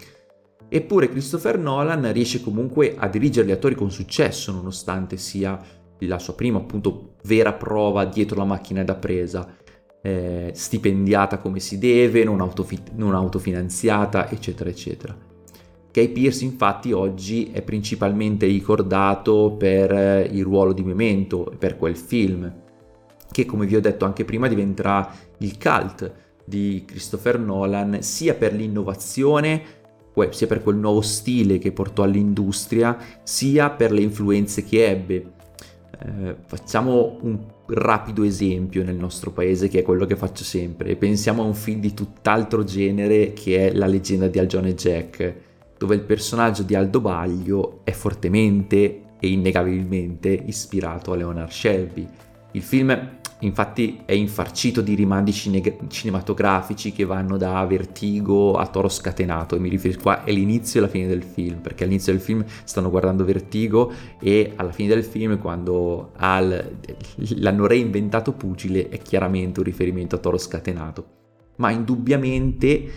Eppure 0.67 1.09
Christopher 1.09 1.57
Nolan 1.57 2.11
riesce 2.11 2.41
comunque 2.41 2.95
a 2.97 3.07
dirigere 3.07 3.47
gli 3.47 3.51
attori 3.51 3.75
con 3.75 3.91
successo, 3.91 4.51
nonostante 4.51 5.15
sia 5.15 5.59
la 5.99 6.19
sua 6.19 6.33
prima 6.33 6.57
appunto 6.57 7.13
vera 7.23 7.53
prova 7.53 8.05
dietro 8.05 8.37
la 8.37 8.45
macchina 8.45 8.83
da 8.83 8.95
presa, 8.95 9.55
eh, 10.01 10.51
stipendiata 10.53 11.37
come 11.37 11.59
si 11.59 11.77
deve, 11.77 12.23
non, 12.23 12.41
autofi- 12.41 12.81
non 12.95 13.13
autofinanziata, 13.13 14.29
eccetera, 14.29 14.69
eccetera. 14.69 15.17
Guy 15.93 16.09
Pierce 16.09 16.43
infatti 16.43 16.91
oggi 16.91 17.51
è 17.53 17.61
principalmente 17.61 18.45
ricordato 18.47 19.55
per 19.57 20.29
il 20.29 20.43
ruolo 20.43 20.73
di 20.73 20.83
Memento, 20.83 21.53
per 21.57 21.77
quel 21.77 21.95
film, 21.95 22.63
che 23.31 23.45
come 23.45 23.65
vi 23.65 23.75
ho 23.75 23.81
detto 23.81 24.05
anche 24.05 24.25
prima 24.25 24.47
diventerà 24.47 25.13
il 25.39 25.57
cult 25.57 26.11
di 26.45 26.83
Christopher 26.85 27.39
Nolan 27.39 28.01
sia 28.01 28.35
per 28.35 28.53
l'innovazione 28.53 29.83
sia 30.29 30.47
per 30.47 30.63
quel 30.63 30.77
nuovo 30.77 31.01
stile 31.01 31.57
che 31.57 31.73
portò 31.73 32.03
all'industria, 32.03 32.97
sia 33.23 33.69
per 33.69 33.91
le 33.91 34.01
influenze 34.01 34.63
che 34.63 34.87
ebbe. 34.87 35.33
Eh, 35.99 36.35
facciamo 36.45 37.17
un 37.21 37.37
rapido 37.67 38.23
esempio 38.23 38.83
nel 38.83 38.95
nostro 38.95 39.31
paese, 39.31 39.67
che 39.67 39.79
è 39.79 39.83
quello 39.83 40.05
che 40.05 40.15
faccio 40.15 40.43
sempre, 40.43 40.95
pensiamo 40.95 41.43
a 41.43 41.45
un 41.45 41.53
film 41.53 41.79
di 41.79 41.93
tutt'altro 41.93 42.63
genere 42.63 43.33
che 43.33 43.69
è 43.69 43.73
La 43.73 43.87
leggenda 43.87 44.27
di 44.27 44.39
Algione 44.39 44.73
Jack, 44.73 45.35
dove 45.77 45.95
il 45.95 46.01
personaggio 46.01 46.63
di 46.63 46.75
Aldo 46.75 47.01
Baglio 47.01 47.81
è 47.83 47.91
fortemente 47.91 49.01
e 49.19 49.27
innegabilmente 49.27 50.29
ispirato 50.29 51.11
a 51.11 51.15
Leonard 51.15 51.51
Shelby. 51.51 52.07
Il 52.55 52.61
film 52.61 53.19
Infatti 53.39 53.99
è 54.05 54.13
infarcito 54.13 54.79
di 54.79 54.95
rimandi 54.95 55.33
cine- 55.33 55.77
cinematografici 55.89 56.93
che 56.93 57.03
vanno 57.03 57.35
da 57.35 57.63
Vertigo 57.65 58.53
a 58.53 58.65
Toro 58.65 58.87
Scatenato 58.87 59.55
e 59.55 59.59
mi 59.59 59.67
riferisco 59.67 60.03
qua 60.03 60.23
è 60.23 60.31
l'inizio 60.31 60.79
e 60.79 60.83
la 60.83 60.89
fine 60.89 61.05
del 61.05 61.21
film, 61.21 61.59
perché 61.59 61.83
all'inizio 61.83 62.13
del 62.13 62.21
film 62.21 62.45
stanno 62.63 62.89
guardando 62.89 63.25
Vertigo 63.25 63.91
e 64.21 64.53
alla 64.55 64.71
fine 64.71 64.87
del 64.87 65.03
film 65.03 65.37
quando 65.37 66.11
Al, 66.15 66.77
l'hanno 67.35 67.67
reinventato 67.67 68.31
pugile 68.31 68.87
è 68.87 68.99
chiaramente 68.99 69.59
un 69.59 69.65
riferimento 69.65 70.15
a 70.15 70.19
Toro 70.19 70.37
Scatenato. 70.37 71.05
Ma 71.57 71.71
indubbiamente 71.71 72.89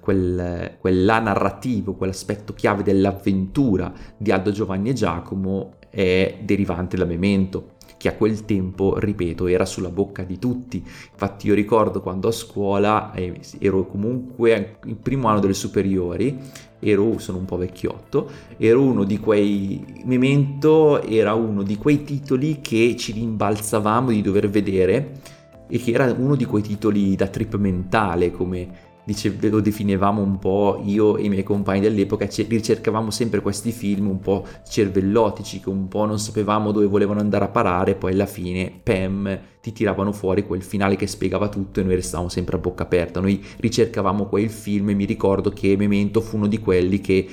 quel, 0.00 0.76
quella 0.78 1.18
narrativo, 1.18 1.94
quell'aspetto 1.94 2.52
chiave 2.52 2.82
dell'avventura 2.82 3.90
di 4.18 4.30
Aldo 4.30 4.50
Giovanni 4.50 4.90
e 4.90 4.92
Giacomo 4.92 5.76
è 5.88 6.40
derivante 6.42 6.98
da 6.98 7.06
Memento 7.06 7.76
che 7.98 8.08
a 8.08 8.14
quel 8.14 8.46
tempo, 8.46 8.98
ripeto, 8.98 9.48
era 9.48 9.66
sulla 9.66 9.90
bocca 9.90 10.22
di 10.22 10.38
tutti. 10.38 10.78
Infatti 10.78 11.48
io 11.48 11.54
ricordo 11.54 12.00
quando 12.00 12.28
a 12.28 12.32
scuola 12.32 13.12
eh, 13.12 13.38
ero 13.58 13.86
comunque 13.86 14.78
il 14.84 14.96
primo 14.96 15.28
anno 15.28 15.40
delle 15.40 15.52
superiori, 15.52 16.38
ero, 16.78 17.18
sono 17.18 17.38
un 17.38 17.44
po' 17.44 17.56
vecchiotto, 17.56 18.30
ero 18.56 18.82
uno 18.82 19.04
di 19.04 19.18
quei, 19.18 20.02
Memento 20.04 21.02
era 21.02 21.34
uno 21.34 21.62
di 21.62 21.76
quei 21.76 22.04
titoli 22.04 22.60
che 22.62 22.94
ci 22.96 23.12
rimbalzavamo 23.12 24.10
di 24.10 24.22
dover 24.22 24.48
vedere 24.48 25.36
e 25.68 25.78
che 25.78 25.90
era 25.90 26.10
uno 26.16 26.36
di 26.36 26.44
quei 26.44 26.62
titoli 26.62 27.16
da 27.16 27.26
trip 27.26 27.56
mentale 27.56 28.30
come 28.30 28.86
dice, 29.08 29.34
lo 29.40 29.60
definivamo 29.60 30.20
un 30.20 30.38
po' 30.38 30.82
io 30.84 31.16
e 31.16 31.24
i 31.24 31.28
miei 31.30 31.42
compagni 31.42 31.80
dell'epoca, 31.80 32.26
ricercavamo 32.26 33.10
sempre 33.10 33.40
questi 33.40 33.72
film 33.72 34.06
un 34.06 34.20
po' 34.20 34.44
cervellotici, 34.68 35.60
che 35.60 35.70
un 35.70 35.88
po' 35.88 36.04
non 36.04 36.18
sapevamo 36.18 36.72
dove 36.72 36.84
volevano 36.84 37.20
andare 37.20 37.46
a 37.46 37.48
parare, 37.48 37.94
poi 37.94 38.12
alla 38.12 38.26
fine, 38.26 38.70
pam, 38.82 39.40
ti 39.62 39.72
tiravano 39.72 40.12
fuori 40.12 40.46
quel 40.46 40.62
finale 40.62 40.96
che 40.96 41.06
spiegava 41.06 41.48
tutto 41.48 41.80
e 41.80 41.84
noi 41.84 41.94
restavamo 41.94 42.28
sempre 42.28 42.56
a 42.56 42.60
bocca 42.60 42.82
aperta. 42.82 43.20
Noi 43.20 43.42
ricercavamo 43.56 44.26
quel 44.26 44.50
film 44.50 44.90
e 44.90 44.94
mi 44.94 45.06
ricordo 45.06 45.48
che 45.48 45.74
Memento 45.74 46.20
fu 46.20 46.36
uno 46.36 46.46
di 46.46 46.58
quelli 46.58 47.00
che 47.00 47.26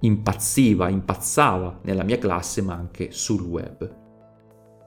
impazziva, 0.00 0.88
impazzava 0.88 1.82
nella 1.82 2.02
mia 2.02 2.18
classe 2.18 2.62
ma 2.62 2.74
anche 2.74 3.12
sul 3.12 3.42
web. 3.42 3.94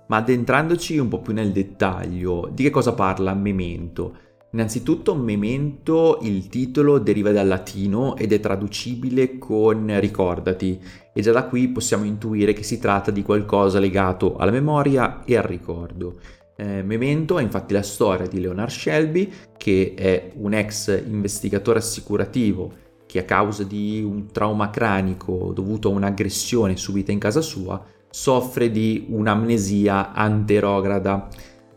Ma 0.10 0.18
addentrandoci 0.18 0.98
un 0.98 1.08
po' 1.08 1.22
più 1.22 1.32
nel 1.34 1.54
dettaglio, 1.54 2.50
di 2.52 2.64
che 2.64 2.72
cosa 2.72 2.94
parla 2.94 3.34
Memento? 3.34 4.28
Innanzitutto 4.52 5.14
Memento, 5.14 6.18
il 6.24 6.48
titolo 6.48 6.98
deriva 6.98 7.32
dal 7.32 7.48
latino 7.48 8.16
ed 8.16 8.34
è 8.34 8.40
traducibile 8.40 9.38
con 9.38 10.00
ricordati 10.00 10.80
e 11.14 11.22
già 11.22 11.32
da 11.32 11.46
qui 11.46 11.68
possiamo 11.68 12.04
intuire 12.04 12.54
che 12.54 12.64
si 12.64 12.80
tratta 12.80 13.12
di 13.12 13.22
qualcosa 13.22 13.78
legato 13.78 14.38
alla 14.38 14.50
memoria 14.50 15.24
e 15.24 15.38
al 15.38 15.44
ricordo. 15.44 16.20
Eh, 16.56 16.82
Memento 16.82 17.38
è 17.38 17.44
infatti 17.44 17.74
la 17.74 17.84
storia 17.84 18.28
di 18.28 18.42
Leonard 18.42 18.72
Shelby, 18.72 19.32
che 19.56 19.94
è 19.96 20.32
un 20.38 20.54
ex 20.56 21.00
investigatore 21.06 21.78
assicurativo 21.78 22.74
che 23.06 23.20
a 23.20 23.26
causa 23.26 23.64
di 23.64 24.02
un 24.04 24.32
trauma 24.32 24.72
cranico 24.72 25.52
dovuto 25.54 25.90
a 25.90 25.94
un'aggressione 25.94 26.76
subita 26.76 27.12
in 27.12 27.20
casa 27.20 27.42
sua 27.42 27.84
soffre 28.12 28.72
di 28.72 29.06
un'amnesia 29.10 30.14
anterograda 30.14 31.28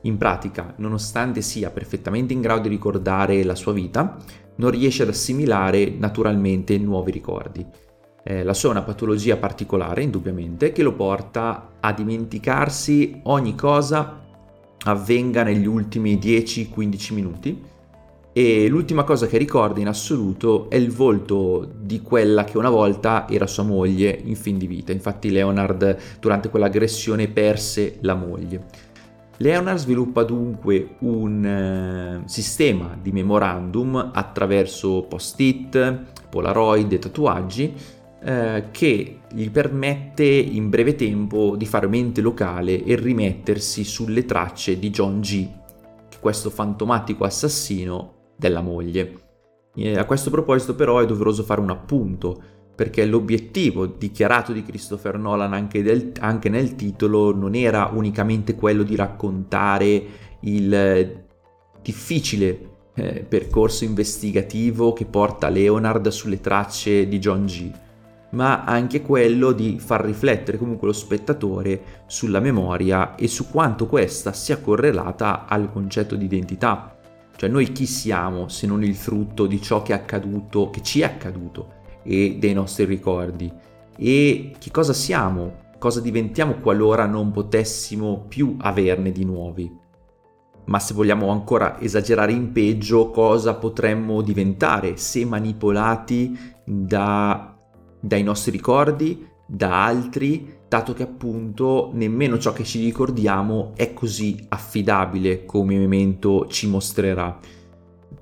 in 0.03 0.17
pratica, 0.17 0.75
nonostante 0.77 1.43
sia 1.43 1.71
perfettamente 1.71 2.33
in 2.33 2.41
grado 2.41 2.63
di 2.63 2.69
ricordare 2.69 3.43
la 3.45 3.55
sua 3.55 3.73
vita, 3.73 4.17
non 4.57 4.71
riesce 4.71 5.03
ad 5.03 5.09
assimilare 5.09 5.91
naturalmente 5.91 6.77
nuovi 6.79 7.11
ricordi. 7.11 7.65
Eh, 8.25 8.45
la 8.45 8.55
sua 8.55 8.69
è 8.69 8.73
una 8.73 8.83
patologia 8.83 9.37
particolare, 9.37 10.03
indubbiamente, 10.03 10.73
che 10.73 10.83
lo 10.83 10.93
porta 10.95 11.73
a 11.81 11.93
dimenticarsi 11.93 13.21
ogni 13.25 13.55
cosa 13.55 14.21
avvenga 14.85 15.43
negli 15.43 15.67
ultimi 15.67 16.17
10-15 16.17 17.15
minuti 17.15 17.71
e 18.35 18.67
l'ultima 18.69 19.05
cosa 19.05 19.27
che 19.27 19.37
ricorda 19.37 19.81
in 19.81 19.89
assoluto 19.89 20.71
è 20.71 20.77
il 20.77 20.91
volto 20.91 21.71
di 21.79 22.01
quella 22.01 22.45
che 22.45 22.57
una 22.57 22.71
volta 22.71 23.29
era 23.29 23.47
sua 23.47 23.63
moglie 23.63 24.19
in 24.25 24.37
fin 24.37 24.57
di 24.57 24.67
vita. 24.67 24.91
Infatti 24.91 25.31
Leonard 25.31 25.99
durante 26.19 26.49
quell'aggressione 26.49 27.29
perse 27.29 27.99
la 28.01 28.15
moglie. 28.15 28.91
Leonard 29.43 29.79
sviluppa 29.79 30.23
dunque 30.23 30.95
un 31.01 31.45
eh, 31.45 32.29
sistema 32.29 32.97
di 33.01 33.11
memorandum 33.11 34.13
attraverso 34.15 35.03
post-it, 35.09 36.05
polaroid 36.31 36.93
e 36.93 36.99
tatuaggi 37.01 37.75
eh, 38.23 38.69
che 38.71 39.19
gli 39.33 39.51
permette 39.51 40.25
in 40.25 40.69
breve 40.69 40.95
tempo 40.95 41.57
di 41.57 41.67
fare 41.67 41.89
mente 41.89 42.21
locale 42.21 42.85
e 42.85 42.95
rimettersi 42.95 43.83
sulle 43.83 44.25
tracce 44.25 44.79
di 44.79 44.91
John 44.91 45.19
G, 45.19 45.49
questo 46.21 46.49
fantomatico 46.49 47.25
assassino 47.25 48.35
della 48.37 48.61
moglie. 48.61 49.17
E 49.75 49.99
a 49.99 50.05
questo 50.05 50.31
proposito 50.31 50.77
però 50.77 51.01
è 51.01 51.07
doveroso 51.07 51.43
fare 51.43 51.61
un 51.61 51.71
appunto 51.71 52.43
perché 52.83 53.07
l'obiettivo 53.07 53.87
dichiarato 53.87 54.53
di 54.53 54.65
Christopher 54.65 55.17
Nolan 55.17 55.53
anche, 55.53 55.85
del, 55.85 56.11
anche 56.19 56.49
nel 56.49 56.75
titolo 56.75 57.33
non 57.33 57.55
era 57.55 57.89
unicamente 57.93 58.57
quello 58.57 58.83
di 58.83 58.97
raccontare 58.97 60.05
il 60.41 61.23
difficile 61.81 62.71
eh, 62.95 63.25
percorso 63.29 63.85
investigativo 63.85 64.93
che 64.93 65.05
porta 65.05 65.49
Leonard 65.49 66.09
sulle 66.09 66.41
tracce 66.41 67.07
di 67.07 67.21
John 67.21 67.45
G 67.45 67.71
ma 68.31 68.65
anche 68.65 69.01
quello 69.01 69.53
di 69.53 69.79
far 69.79 70.05
riflettere 70.05 70.59
comunque 70.59 70.89
lo 70.89 70.93
spettatore 70.93 72.03
sulla 72.09 72.41
memoria 72.41 73.15
e 73.15 73.29
su 73.29 73.49
quanto 73.49 73.87
questa 73.87 74.33
sia 74.33 74.59
correlata 74.59 75.47
al 75.47 75.71
concetto 75.71 76.17
di 76.17 76.25
identità. 76.25 76.97
Cioè 77.37 77.49
noi 77.49 77.71
chi 77.71 77.87
siamo 77.87 78.49
se 78.49 78.67
non 78.67 78.83
il 78.83 78.97
frutto 78.97 79.47
di 79.47 79.63
ciò 79.63 79.83
che 79.83 79.93
è 79.93 79.97
accaduto, 79.97 80.71
che 80.71 80.83
ci 80.83 81.03
è 81.03 81.05
accaduto 81.05 81.81
e 82.03 82.37
dei 82.39 82.53
nostri 82.53 82.85
ricordi? 82.85 83.53
E 83.97 84.53
che 84.59 84.71
cosa 84.71 84.93
siamo? 84.93 85.61
Cosa 85.79 86.01
diventiamo 86.01 86.55
qualora 86.55 87.07
non 87.07 87.31
potessimo 87.31 88.25
più 88.29 88.57
averne 88.61 89.13
di 89.13 89.25
nuovi? 89.25 89.81
Ma 90.65 90.79
se 90.79 90.95
vogliamo 90.95 91.31
ancora 91.31 91.81
esagerare 91.81 92.33
in 92.33 92.53
peggio, 92.53 93.11
cosa 93.11 93.55
potremmo 93.55 94.23
diventare 94.23 94.97
se 94.97 95.25
manipolati 95.25 96.39
da 96.65 97.53
dai 98.05 98.25
nostri 98.25 98.51
ricordi, 98.51 99.25
da 99.47 99.85
altri, 99.85 100.59
dato 100.69 100.93
che 100.93 101.05
appunto 101.05 101.91
nemmeno 101.93 102.37
ciò 102.39 102.53
che 102.53 102.65
ci 102.65 102.83
ricordiamo 102.83 103.73
è 103.77 103.93
così 103.93 104.45
affidabile 104.49 105.45
come 105.45 105.79
Memento 105.79 106.47
ci 106.49 106.67
mostrerà. 106.67 107.39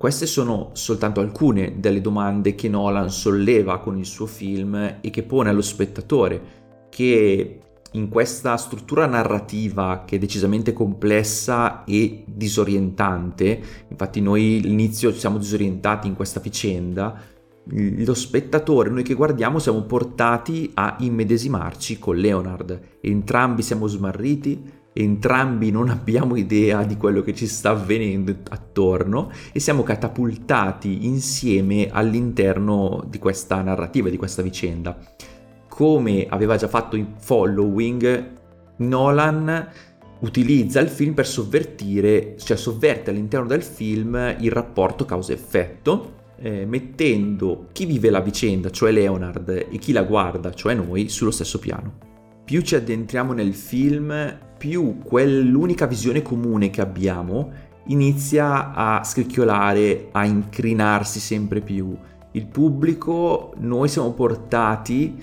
Queste 0.01 0.25
sono 0.25 0.71
soltanto 0.73 1.19
alcune 1.19 1.75
delle 1.77 2.01
domande 2.01 2.55
che 2.55 2.67
Nolan 2.67 3.11
solleva 3.11 3.77
con 3.77 3.99
il 3.99 4.07
suo 4.07 4.25
film 4.25 4.97
e 4.99 5.09
che 5.11 5.21
pone 5.21 5.49
allo 5.49 5.61
spettatore, 5.61 6.41
che 6.89 7.59
in 7.91 8.09
questa 8.09 8.57
struttura 8.57 9.05
narrativa 9.05 10.01
che 10.03 10.15
è 10.15 10.17
decisamente 10.17 10.73
complessa 10.73 11.83
e 11.83 12.23
disorientante, 12.25 13.61
infatti 13.89 14.21
noi 14.21 14.59
all'inizio 14.63 15.13
siamo 15.13 15.37
disorientati 15.37 16.07
in 16.07 16.15
questa 16.15 16.39
vicenda, 16.39 17.21
lo 17.65 18.13
spettatore, 18.15 18.89
noi 18.89 19.03
che 19.03 19.13
guardiamo, 19.13 19.59
siamo 19.59 19.83
portati 19.83 20.71
a 20.73 20.95
immedesimarci 20.99 21.99
con 21.99 22.15
Leonard. 22.17 22.97
Entrambi 23.01 23.61
siamo 23.61 23.85
smarriti, 23.85 24.80
entrambi 24.93 25.71
non 25.71 25.89
abbiamo 25.89 26.35
idea 26.35 26.83
di 26.83 26.97
quello 26.97 27.21
che 27.21 27.33
ci 27.33 27.47
sta 27.47 27.71
avvenendo 27.71 28.35
attorno 28.49 29.31
e 29.51 29.59
siamo 29.59 29.83
catapultati 29.83 31.05
insieme 31.05 31.89
all'interno 31.91 33.03
di 33.07 33.19
questa 33.19 33.61
narrativa, 33.61 34.09
di 34.09 34.17
questa 34.17 34.41
vicenda. 34.41 34.97
Come 35.67 36.27
aveva 36.29 36.57
già 36.57 36.67
fatto 36.67 36.95
in 36.95 37.13
Following, 37.17 38.31
Nolan 38.77 39.69
utilizza 40.19 40.79
il 40.79 40.89
film 40.89 41.13
per 41.13 41.25
sovvertire, 41.25 42.35
cioè 42.37 42.57
sovverte 42.57 43.09
all'interno 43.09 43.47
del 43.47 43.63
film 43.63 44.35
il 44.39 44.51
rapporto 44.51 45.05
causa-effetto 45.05 46.19
eh, 46.41 46.65
mettendo 46.65 47.67
chi 47.71 47.85
vive 47.85 48.09
la 48.09 48.19
vicenda, 48.19 48.69
cioè 48.71 48.91
Leonard, 48.91 49.67
e 49.69 49.77
chi 49.77 49.91
la 49.91 50.03
guarda, 50.03 50.51
cioè 50.51 50.73
noi, 50.73 51.07
sullo 51.07 51.31
stesso 51.31 51.59
piano. 51.59 52.09
Più 52.51 52.59
ci 52.59 52.75
addentriamo 52.75 53.31
nel 53.31 53.53
film, 53.53 54.37
più 54.57 54.97
quell'unica 55.01 55.85
visione 55.87 56.21
comune 56.21 56.69
che 56.69 56.81
abbiamo 56.81 57.49
inizia 57.85 58.73
a 58.73 59.05
scricchiolare, 59.05 60.09
a 60.11 60.25
incrinarsi 60.25 61.21
sempre 61.21 61.61
più. 61.61 61.97
Il 62.33 62.47
pubblico, 62.47 63.53
noi 63.59 63.87
siamo 63.87 64.11
portati 64.11 65.15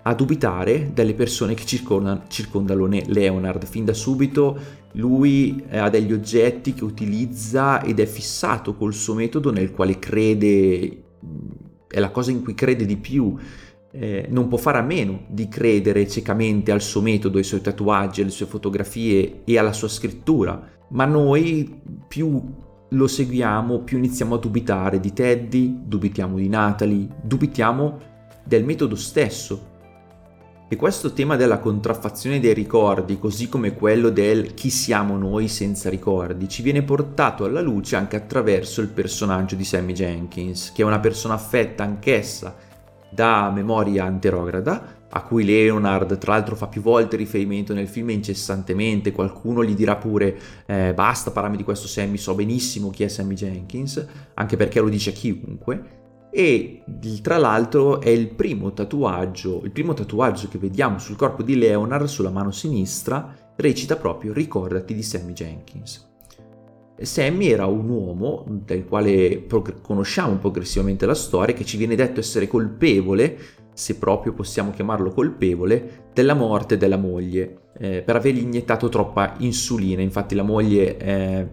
a 0.00 0.14
dubitare 0.14 0.92
delle 0.94 1.12
persone 1.12 1.52
che 1.52 1.66
circondano, 1.66 2.22
circondano 2.28 2.86
Leonard. 2.86 3.66
Fin 3.66 3.84
da 3.84 3.92
subito 3.92 4.58
lui 4.92 5.62
ha 5.72 5.90
degli 5.90 6.14
oggetti 6.14 6.72
che 6.72 6.84
utilizza 6.84 7.82
ed 7.82 8.00
è 8.00 8.06
fissato 8.06 8.74
col 8.74 8.94
suo 8.94 9.12
metodo 9.12 9.52
nel 9.52 9.70
quale 9.70 9.98
crede, 9.98 11.02
è 11.88 12.00
la 12.00 12.10
cosa 12.10 12.30
in 12.30 12.42
cui 12.42 12.54
crede 12.54 12.86
di 12.86 12.96
più. 12.96 13.36
Eh, 13.92 14.26
non 14.30 14.46
può 14.46 14.56
fare 14.56 14.78
a 14.78 14.82
meno 14.82 15.24
di 15.28 15.48
credere 15.48 16.06
ciecamente 16.06 16.70
al 16.70 16.80
suo 16.80 17.00
metodo, 17.00 17.38
ai 17.38 17.44
suoi 17.44 17.60
tatuaggi, 17.60 18.20
alle 18.20 18.30
sue 18.30 18.46
fotografie 18.46 19.42
e 19.44 19.58
alla 19.58 19.72
sua 19.72 19.88
scrittura, 19.88 20.62
ma 20.90 21.04
noi 21.06 21.80
più 22.06 22.40
lo 22.88 23.06
seguiamo, 23.06 23.80
più 23.80 23.98
iniziamo 23.98 24.36
a 24.36 24.38
dubitare 24.38 25.00
di 25.00 25.12
Teddy, 25.12 25.82
dubitiamo 25.84 26.36
di 26.36 26.48
Natalie, 26.48 27.08
dubitiamo 27.22 27.98
del 28.44 28.64
metodo 28.64 28.96
stesso. 28.96 29.68
E 30.68 30.76
questo 30.76 31.12
tema 31.12 31.34
della 31.34 31.58
contraffazione 31.58 32.38
dei 32.38 32.54
ricordi, 32.54 33.18
così 33.18 33.48
come 33.48 33.74
quello 33.74 34.08
del 34.08 34.54
chi 34.54 34.70
siamo 34.70 35.18
noi 35.18 35.48
senza 35.48 35.90
ricordi, 35.90 36.48
ci 36.48 36.62
viene 36.62 36.82
portato 36.82 37.44
alla 37.44 37.60
luce 37.60 37.96
anche 37.96 38.14
attraverso 38.14 38.80
il 38.80 38.86
personaggio 38.86 39.56
di 39.56 39.64
Sammy 39.64 39.92
Jenkins, 39.92 40.70
che 40.72 40.82
è 40.82 40.84
una 40.84 41.00
persona 41.00 41.34
affetta 41.34 41.82
anch'essa 41.82 42.68
da 43.10 43.50
memoria 43.52 44.04
anterograda, 44.04 44.98
a 45.12 45.22
cui 45.22 45.44
Leonard 45.44 46.18
tra 46.18 46.34
l'altro 46.34 46.54
fa 46.54 46.68
più 46.68 46.80
volte 46.80 47.16
riferimento 47.16 47.74
nel 47.74 47.88
film 47.88 48.10
incessantemente, 48.10 49.12
qualcuno 49.12 49.64
gli 49.64 49.74
dirà 49.74 49.96
pure 49.96 50.38
eh, 50.66 50.94
basta 50.94 51.30
parlarmi 51.30 51.56
di 51.56 51.64
questo 51.64 51.88
Sammy, 51.88 52.16
so 52.16 52.34
benissimo 52.34 52.90
chi 52.90 53.02
è 53.02 53.08
Sammy 53.08 53.34
Jenkins, 53.34 54.06
anche 54.34 54.56
perché 54.56 54.80
lo 54.80 54.88
dice 54.88 55.10
a 55.10 55.12
chiunque, 55.12 55.98
e 56.30 56.84
tra 57.22 57.38
l'altro 57.38 58.00
è 58.00 58.08
il 58.08 58.28
primo 58.28 58.72
tatuaggio, 58.72 59.62
il 59.64 59.72
primo 59.72 59.94
tatuaggio 59.94 60.48
che 60.48 60.58
vediamo 60.58 60.98
sul 60.98 61.16
corpo 61.16 61.42
di 61.42 61.58
Leonard 61.58 62.06
sulla 62.06 62.30
mano 62.30 62.52
sinistra 62.52 63.34
recita 63.56 63.96
proprio 63.96 64.32
ricordati 64.32 64.94
di 64.94 65.02
Sammy 65.02 65.32
Jenkins. 65.32 66.09
Sammy 67.02 67.48
era 67.48 67.66
un 67.66 67.88
uomo 67.88 68.44
del 68.46 68.84
quale 68.84 69.38
prog- 69.38 69.80
conosciamo 69.80 70.36
progressivamente 70.36 71.06
la 71.06 71.14
storia, 71.14 71.54
che 71.54 71.64
ci 71.64 71.76
viene 71.76 71.94
detto 71.94 72.20
essere 72.20 72.46
colpevole, 72.46 73.38
se 73.72 73.96
proprio 73.96 74.32
possiamo 74.34 74.70
chiamarlo 74.70 75.10
colpevole, 75.10 76.08
della 76.12 76.34
morte 76.34 76.76
della 76.76 76.98
moglie, 76.98 77.70
eh, 77.78 78.02
per 78.02 78.16
avergli 78.16 78.42
iniettato 78.42 78.88
troppa 78.88 79.34
insulina. 79.38 80.02
Infatti 80.02 80.34
la 80.34 80.42
moglie 80.42 80.96
eh, 80.98 81.48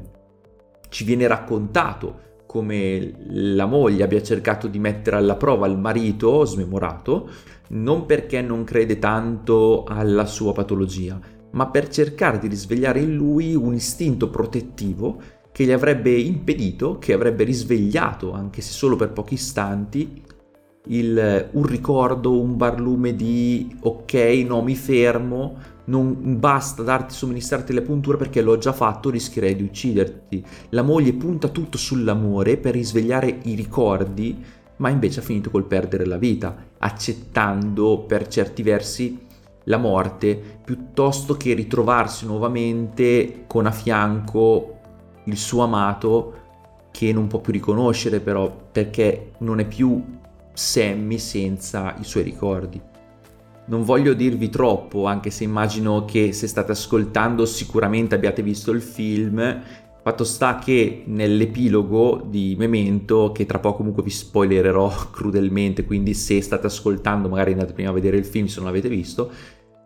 ci 0.90 1.06
viene 1.06 1.28
raccontato 1.28 2.26
come 2.46 3.14
la 3.30 3.66
moglie 3.66 4.04
abbia 4.04 4.22
cercato 4.24 4.68
di 4.68 4.80
mettere 4.80 5.18
alla 5.18 5.36
prova 5.36 5.68
il 5.68 5.78
marito 5.78 6.44
smemorato, 6.46 7.30
non 7.70 8.06
perché 8.06 8.42
non 8.42 8.64
crede 8.64 9.00
tanto 9.00 9.84
alla 9.84 10.26
sua 10.26 10.54
patologia, 10.54 11.20
ma 11.52 11.68
per 11.68 11.90
cercare 11.90 12.40
di 12.40 12.48
risvegliare 12.48 13.00
in 13.00 13.16
lui 13.16 13.54
un 13.54 13.74
istinto 13.74 14.30
protettivo 14.30 15.22
che 15.58 15.65
gli 15.65 15.72
avrebbe 15.72 16.12
impedito, 16.12 17.00
che 17.00 17.13
avrebbe 17.13 17.43
risvegliato, 17.43 18.32
anche 18.32 18.62
se 18.62 18.74
solo 18.74 18.96
per 18.96 19.10
pochi 19.10 19.34
istanti, 19.34 20.22
il, 20.89 21.50
un 21.52 21.65
ricordo, 21.65 22.39
un 22.39 22.56
barlume 22.56 23.15
di 23.15 23.76
ok, 23.82 24.13
no, 24.46 24.62
mi 24.62 24.76
fermo, 24.76 25.58
non 25.86 26.38
basta 26.38 26.84
darti, 26.84 27.15
somministrarti 27.15 27.74
le 27.74 27.82
punture 27.82 28.17
perché 28.17 28.41
l'ho 28.41 28.60
già 28.60 28.72
fatto, 28.72 29.10
rischierei 29.10 29.56
di 29.56 29.63
ucciderti. 29.63 30.46
La 30.70 30.84
moglie 30.84 31.13
punta 31.13 31.48
tutto 31.48 31.80
sull'amore 31.80 32.58
per 32.58 32.74
risvegliare 32.74 33.39
i 33.46 33.56
ricordi, 33.56 34.38
ma 34.76 34.89
invece 34.89 35.22
ha 35.22 35.24
finito 35.24 35.50
col 35.50 35.65
perdere 35.65 36.06
la 36.06 36.17
vita, 36.17 36.56
accettando 36.78 38.04
per 38.08 38.28
certi 38.28 38.62
versi 38.62 39.26
la 39.63 39.78
morte 39.78 40.39
piuttosto 40.63 41.36
che 41.36 41.56
ritrovarsi 41.56 42.28
nuovamente 42.28 43.46
con 43.48 43.65
a 43.65 43.72
fianco 43.72 44.77
il 45.28 45.38
suo 45.38 45.63
amato 45.63 46.34
che 46.92 47.13
non 47.13 47.28
può 47.28 47.40
più 47.40 47.54
riconoscere 47.54 48.20
però 48.20 48.70
perché 48.72 49.34
non 49.40 49.60
è 49.60 49.66
più 49.66 50.04
Sammy 50.54 51.20
senza 51.20 51.96
i 52.00 52.04
suoi 52.04 52.24
ricordi. 52.24 52.82
Non 53.68 53.84
voglio 53.84 54.13
dirvi 54.13 54.50
troppo, 54.50 55.06
anche 55.06 55.30
se 55.30 55.44
immagino 55.44 56.06
che 56.06 56.32
se 56.32 56.48
state 56.48 56.72
ascoltando 56.72 57.46
sicuramente 57.46 58.16
abbiate 58.16 58.42
visto 58.42 58.72
il 58.72 58.82
film. 58.82 59.62
Fatto 60.02 60.24
sta 60.24 60.58
che 60.58 61.04
nell'epilogo 61.06 62.26
di 62.26 62.56
Memento, 62.58 63.34
che 63.34 63.46
tra 63.46 63.60
poco 63.60 63.78
comunque 63.78 64.04
vi 64.04 64.10
spoilererò 64.10 64.90
crudelmente, 65.12 65.86
quindi 65.86 66.13
se 66.13 66.42
state 66.42 66.68
ascoltando 66.68 67.28
magari 67.28 67.52
andate 67.52 67.74
prima 67.74 67.90
a 67.90 67.94
vedere 67.94 68.18
il 68.18 68.26
film 68.26 68.48
se 68.48 68.56
non 68.56 68.68
l'avete 68.68 68.88
visto, 68.88 69.30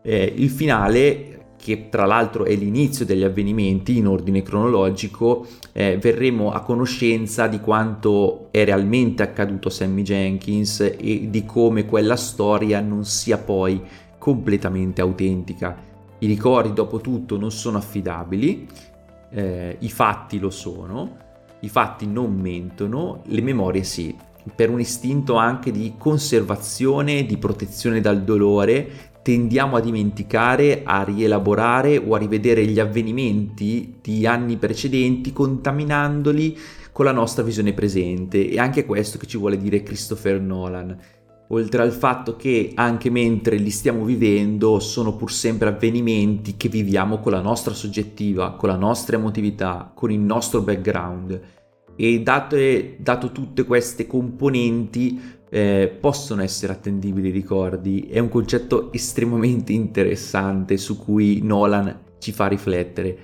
eh, 0.04 0.32
il 0.36 0.50
finale 0.52 1.41
che 1.62 1.90
tra 1.90 2.06
l'altro 2.06 2.46
è 2.46 2.56
l'inizio 2.56 3.06
degli 3.06 3.24
avvenimenti 3.24 3.98
in 3.98 4.08
ordine 4.08 4.42
cronologico, 4.42 5.46
eh, 5.72 5.98
verremo 5.98 6.52
a 6.52 6.62
conoscenza 6.62 7.46
di 7.46 7.60
quanto 7.60 8.48
è 8.50 8.66
realmente 8.66 9.22
accaduto 9.22 9.68
a 9.68 9.72
Sammy 9.72 10.02
Jenkins 10.02 10.80
e 10.80 11.28
di 11.30 11.46
come 11.46 11.86
quella 11.86 12.16
storia 12.16 12.82
non 12.82 13.06
sia 13.06 13.38
poi 13.38 13.80
completamente 14.18 15.02
autentica. 15.02 15.78
I 16.18 16.26
ricordi 16.26 16.74
dopo 16.74 17.00
tutto 17.00 17.38
non 17.38 17.52
sono 17.52 17.78
affidabili, 17.78 18.68
eh, 19.30 19.78
i 19.80 19.90
fatti 19.90 20.40
lo 20.40 20.50
sono, 20.50 21.18
i 21.60 21.70
fatti 21.70 22.08
non 22.08 22.34
mentono, 22.34 23.22
le 23.26 23.42
memorie 23.42 23.84
sì. 23.84 24.16
per 24.56 24.72
un 24.72 24.80
istinto 24.80 25.36
anche 25.36 25.72
di 25.72 25.94
conservazione, 25.98 27.26
di 27.26 27.38
protezione 27.38 28.02
dal 28.02 28.24
dolore, 28.24 29.11
tendiamo 29.22 29.76
a 29.76 29.82
dimenticare, 29.82 30.82
a 30.84 31.04
rielaborare 31.04 31.98
o 31.98 32.16
a 32.16 32.18
rivedere 32.18 32.66
gli 32.66 32.80
avvenimenti 32.80 33.98
di 34.02 34.26
anni 34.26 34.58
precedenti 34.58 35.32
contaminandoli 35.32 36.58
con 36.92 37.06
la 37.06 37.12
nostra 37.12 37.44
visione 37.44 37.74
presente. 37.74 38.50
E 38.50 38.60
anche 38.60 38.86
questo 38.86 39.18
che 39.18 39.28
ci 39.28 39.38
vuole 39.38 39.58
dire 39.58 39.84
Christopher 39.84 40.40
Nolan. 40.42 40.98
Oltre 41.50 41.82
al 41.82 41.92
fatto 41.92 42.38
che 42.38 42.72
anche 42.76 43.10
mentre 43.10 43.58
li 43.58 43.72
stiamo 43.72 44.06
vivendo 44.06 44.80
sono 44.80 45.16
pur 45.16 45.32
sempre 45.32 45.68
avvenimenti 45.68 46.56
che 46.56 46.70
viviamo 46.70 47.20
con 47.20 47.34
la 47.34 47.42
nostra 47.42 47.74
soggettiva, 47.74 48.54
con 48.54 48.70
la 48.70 48.78
nostra 48.78 49.18
emotività, 49.18 49.92
con 49.94 50.12
il 50.12 50.20
nostro 50.20 50.62
background. 50.62 51.42
E 51.98 52.22
date, 52.22 52.96
dato 53.00 53.34
tutte 53.34 53.66
queste 53.66 54.08
componenti 54.08 55.20
eh, 55.54 55.94
possono 56.00 56.42
essere 56.42 56.72
attendibili 56.72 57.30
ricordi. 57.30 58.08
È 58.10 58.20
un 58.20 58.30
concetto 58.30 58.92
estremamente 58.94 59.74
interessante 59.74 60.78
su 60.78 60.98
cui 60.98 61.42
Nolan 61.44 62.00
ci 62.20 62.32
fa 62.32 62.48
riflettere. 62.48 63.18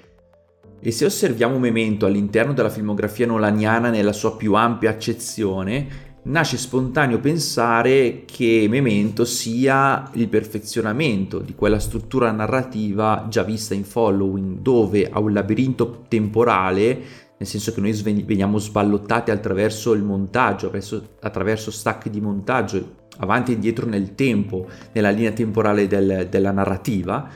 E 0.80 0.92
se 0.92 1.06
osserviamo 1.06 1.58
Memento 1.58 2.06
all'interno 2.06 2.54
della 2.54 2.70
filmografia 2.70 3.26
nolaniana 3.26 3.90
nella 3.90 4.12
sua 4.12 4.36
più 4.36 4.54
ampia 4.56 4.90
accezione, 4.90 6.06
nasce 6.24 6.58
spontaneo 6.58 7.20
pensare 7.20 8.24
che 8.26 8.68
Memento 8.70 9.24
sia 9.24 10.10
il 10.14 10.28
perfezionamento 10.28 11.40
di 11.40 11.56
quella 11.56 11.80
struttura 11.80 12.32
narrativa 12.32 13.26
già 13.30 13.44
vista 13.44 13.74
in 13.74 13.86
Following, 13.86 14.60
dove 14.60 15.10
a 15.10 15.20
un 15.20 15.32
labirinto 15.32 16.04
temporale 16.10 17.27
nel 17.38 17.48
senso 17.48 17.72
che 17.72 17.82
noi 17.82 17.92
veniamo 18.24 18.58
sballottati 18.58 19.32
attraverso 19.32 19.94
il 19.94 20.04
montaggio, 20.04 20.68
attraverso, 20.68 21.10
attraverso 21.22 21.72
stacchi 21.72 22.10
di 22.10 22.20
montaggio, 22.20 22.96
avanti 23.18 23.52
e 23.52 23.56
indietro 23.56 23.88
nel 23.88 24.16
tempo, 24.16 24.68
nella 24.94 25.12
linea 25.12 25.32
temporale 25.32 25.88
del, 25.88 26.28
della 26.30 26.52
narrativa, 26.52 27.30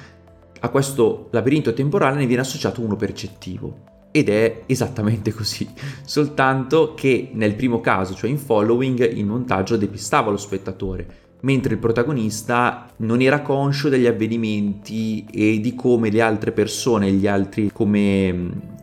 a 0.60 0.70
questo 0.70 1.28
labirinto 1.32 1.74
temporale 1.74 2.18
ne 2.18 2.26
viene 2.26 2.42
associato 2.42 2.82
uno 2.82 2.96
percettivo. 2.96 3.90
Ed 4.12 4.28
è 4.28 4.64
esattamente 4.66 5.32
così, 5.32 5.70
soltanto 6.04 6.94
che 6.96 7.30
nel 7.34 7.56
primo 7.56 7.80
caso, 7.80 8.14
cioè 8.14 8.30
in 8.30 8.38
following, 8.38 9.10
il 9.16 9.26
montaggio 9.26 9.78
depistava 9.78 10.32
lo 10.32 10.38
spettatore, 10.38 11.30
mentre 11.42 11.74
il 11.74 11.80
protagonista 11.80 12.88
non 12.98 13.22
era 13.22 13.42
conscio 13.42 13.88
degli 13.88 14.08
avvenimenti 14.08 15.26
e 15.32 15.60
di 15.62 15.76
come 15.76 16.10
le 16.10 16.22
altre 16.22 16.52
persone, 16.52 17.12
gli 17.12 17.26
altri 17.26 17.72
come 17.72 18.80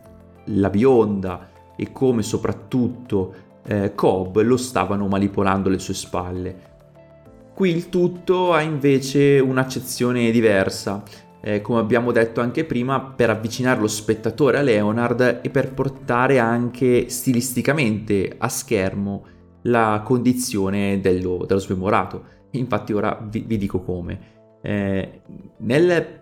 la 0.49 0.69
bionda 0.69 1.49
e 1.75 1.91
come 1.91 2.23
soprattutto 2.23 3.33
eh, 3.65 3.93
Cobb 3.95 4.37
lo 4.39 4.57
stavano 4.57 5.07
manipolando 5.07 5.69
alle 5.69 5.79
sue 5.79 5.93
spalle. 5.93 6.67
Qui 7.53 7.69
il 7.69 7.89
tutto 7.89 8.53
ha 8.53 8.61
invece 8.61 9.39
un'accezione 9.39 10.31
diversa, 10.31 11.03
eh, 11.41 11.61
come 11.61 11.79
abbiamo 11.79 12.11
detto 12.11 12.41
anche 12.41 12.63
prima, 12.63 13.01
per 13.01 13.29
avvicinare 13.29 13.79
lo 13.79 13.87
spettatore 13.87 14.57
a 14.57 14.61
Leonard 14.61 15.39
e 15.41 15.49
per 15.49 15.73
portare 15.73 16.39
anche 16.39 17.09
stilisticamente 17.09 18.35
a 18.37 18.47
schermo 18.47 19.25
la 19.63 20.01
condizione 20.05 20.99
dello, 21.01 21.43
dello 21.45 21.59
smemorato. 21.59 22.23
Infatti 22.51 22.93
ora 22.93 23.19
vi, 23.29 23.43
vi 23.45 23.57
dico 23.57 23.81
come. 23.81 24.37
Eh, 24.61 25.21
nel 25.59 26.19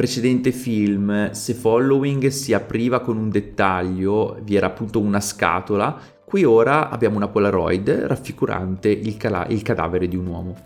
precedente 0.00 0.50
film, 0.50 1.30
se 1.32 1.52
Following 1.52 2.28
si 2.28 2.54
apriva 2.54 3.00
con 3.00 3.18
un 3.18 3.28
dettaglio, 3.28 4.38
vi 4.42 4.56
era 4.56 4.68
appunto 4.68 4.98
una 4.98 5.20
scatola, 5.20 5.94
qui 6.24 6.42
ora 6.42 6.88
abbiamo 6.88 7.16
una 7.16 7.28
Polaroid 7.28 7.90
raffigurante 8.06 8.88
il, 8.88 9.18
cala- 9.18 9.46
il 9.48 9.60
cadavere 9.60 10.08
di 10.08 10.16
un 10.16 10.26
uomo. 10.26 10.56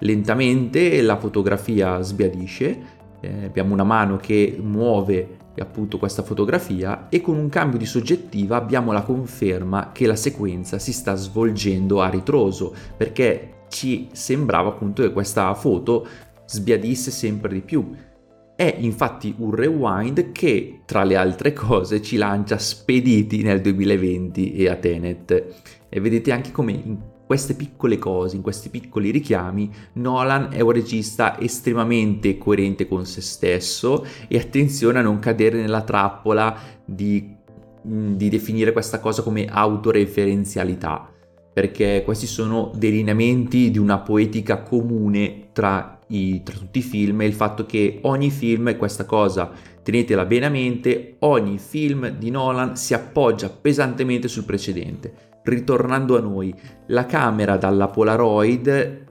Lentamente 0.00 1.00
la 1.00 1.16
fotografia 1.16 2.02
sbiadisce, 2.02 2.78
eh, 3.20 3.44
abbiamo 3.46 3.72
una 3.72 3.84
mano 3.84 4.18
che 4.18 4.54
muove 4.60 5.38
appunto 5.58 5.96
questa 5.96 6.22
fotografia 6.22 7.08
e 7.08 7.22
con 7.22 7.38
un 7.38 7.48
cambio 7.48 7.78
di 7.78 7.86
soggettiva 7.86 8.56
abbiamo 8.56 8.92
la 8.92 9.00
conferma 9.00 9.92
che 9.92 10.06
la 10.06 10.16
sequenza 10.16 10.78
si 10.78 10.92
sta 10.92 11.14
svolgendo 11.14 12.02
a 12.02 12.10
ritroso 12.10 12.74
perché 12.94 13.62
ci 13.68 14.08
sembrava 14.12 14.68
appunto 14.68 15.00
che 15.00 15.10
questa 15.10 15.54
foto 15.54 16.06
sbiadisse 16.44 17.10
sempre 17.10 17.54
di 17.54 17.60
più 17.62 18.12
è 18.56 18.76
infatti 18.78 19.34
un 19.38 19.54
rewind 19.54 20.32
che, 20.32 20.80
tra 20.84 21.02
le 21.02 21.16
altre 21.16 21.52
cose, 21.52 22.00
ci 22.00 22.16
lancia 22.16 22.58
spediti 22.58 23.42
nel 23.42 23.60
2020 23.60 24.54
e 24.54 24.68
a 24.68 24.76
Tenet. 24.76 25.46
E 25.88 26.00
vedete 26.00 26.32
anche 26.32 26.52
come 26.52 26.72
in 26.72 26.98
queste 27.26 27.54
piccole 27.54 27.98
cose, 27.98 28.36
in 28.36 28.42
questi 28.42 28.68
piccoli 28.68 29.10
richiami, 29.10 29.72
Nolan 29.94 30.48
è 30.52 30.60
un 30.60 30.70
regista 30.70 31.40
estremamente 31.40 32.38
coerente 32.38 32.86
con 32.86 33.06
se 33.06 33.22
stesso 33.22 34.06
e 34.28 34.38
attenzione 34.38 34.98
a 34.98 35.02
non 35.02 35.18
cadere 35.18 35.60
nella 35.60 35.82
trappola 35.82 36.56
di, 36.84 37.34
di 37.82 38.28
definire 38.28 38.72
questa 38.72 39.00
cosa 39.00 39.22
come 39.22 39.46
autoreferenzialità 39.46 41.08
perché 41.54 42.02
questi 42.04 42.26
sono 42.26 42.72
delineamenti 42.74 43.70
di 43.70 43.78
una 43.78 43.98
poetica 43.98 44.62
comune 44.62 45.50
tra, 45.52 45.93
i, 46.08 46.42
tra 46.42 46.56
tutti 46.56 46.78
i 46.78 46.82
film 46.82 47.22
e 47.22 47.26
il 47.26 47.34
fatto 47.34 47.66
che 47.66 48.00
ogni 48.02 48.30
film, 48.30 48.68
e 48.68 48.76
questa 48.76 49.04
cosa 49.04 49.50
tenetela 49.82 50.24
bene 50.24 50.46
a 50.46 50.50
mente, 50.50 51.16
ogni 51.20 51.58
film 51.58 52.08
di 52.08 52.30
Nolan 52.30 52.76
si 52.76 52.94
appoggia 52.94 53.50
pesantemente 53.50 54.28
sul 54.28 54.44
precedente. 54.44 55.40
Ritornando 55.42 56.16
a 56.16 56.20
noi, 56.20 56.54
la 56.86 57.04
camera 57.06 57.56
dalla 57.56 57.88
Polaroid 57.88 59.04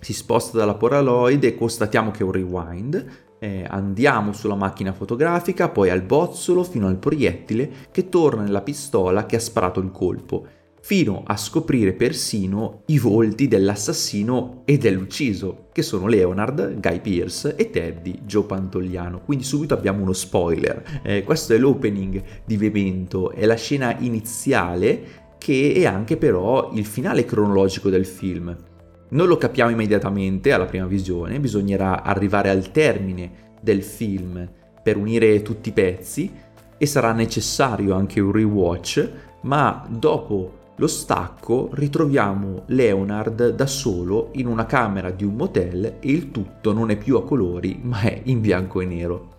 si 0.00 0.12
sposta 0.12 0.58
dalla 0.58 0.74
Polaroid 0.74 1.42
e 1.44 1.56
constatiamo 1.56 2.10
che 2.10 2.20
è 2.20 2.22
un 2.24 2.32
rewind, 2.32 3.06
eh, 3.38 3.66
andiamo 3.68 4.32
sulla 4.32 4.54
macchina 4.54 4.92
fotografica, 4.92 5.68
poi 5.68 5.90
al 5.90 6.02
bozzolo 6.02 6.62
fino 6.62 6.86
al 6.86 6.96
proiettile 6.96 7.70
che 7.90 8.08
torna 8.08 8.42
nella 8.42 8.62
pistola 8.62 9.26
che 9.26 9.36
ha 9.36 9.40
sparato 9.40 9.80
il 9.80 9.90
colpo 9.90 10.46
fino 10.84 11.22
a 11.24 11.38
scoprire 11.38 11.94
persino 11.94 12.82
i 12.88 12.98
volti 12.98 13.48
dell'assassino 13.48 14.64
e 14.66 14.76
dell'ucciso, 14.76 15.68
che 15.72 15.80
sono 15.80 16.06
Leonard, 16.06 16.78
Guy 16.78 17.00
Pierce 17.00 17.56
e 17.56 17.70
Teddy, 17.70 18.20
Joe 18.26 18.44
Pantogliano. 18.44 19.22
Quindi 19.24 19.44
subito 19.44 19.72
abbiamo 19.72 20.02
uno 20.02 20.12
spoiler. 20.12 21.00
Eh, 21.02 21.24
questo 21.24 21.54
è 21.54 21.56
l'opening 21.56 22.22
di 22.44 22.58
Memento, 22.58 23.30
è 23.30 23.46
la 23.46 23.54
scena 23.54 23.96
iniziale 24.00 25.22
che 25.38 25.72
è 25.74 25.86
anche 25.86 26.18
però 26.18 26.70
il 26.74 26.84
finale 26.84 27.24
cronologico 27.24 27.88
del 27.88 28.04
film. 28.04 28.54
Non 29.08 29.26
lo 29.26 29.38
capiamo 29.38 29.70
immediatamente 29.70 30.52
alla 30.52 30.66
prima 30.66 30.86
visione, 30.86 31.40
bisognerà 31.40 32.02
arrivare 32.02 32.50
al 32.50 32.70
termine 32.72 33.54
del 33.58 33.82
film 33.82 34.46
per 34.82 34.98
unire 34.98 35.40
tutti 35.40 35.70
i 35.70 35.72
pezzi 35.72 36.30
e 36.76 36.84
sarà 36.84 37.12
necessario 37.12 37.94
anche 37.94 38.20
un 38.20 38.32
rewatch, 38.32 39.10
ma 39.44 39.86
dopo 39.88 40.60
lo 40.76 40.86
stacco 40.88 41.70
ritroviamo 41.72 42.64
Leonard 42.66 43.50
da 43.50 43.66
solo 43.66 44.30
in 44.32 44.48
una 44.48 44.66
camera 44.66 45.10
di 45.10 45.22
un 45.22 45.36
motel 45.36 45.84
e 45.84 46.10
il 46.10 46.32
tutto 46.32 46.72
non 46.72 46.90
è 46.90 46.96
più 46.96 47.16
a 47.16 47.24
colori 47.24 47.78
ma 47.80 48.00
è 48.00 48.22
in 48.24 48.40
bianco 48.40 48.80
e 48.80 48.84
nero. 48.84 49.32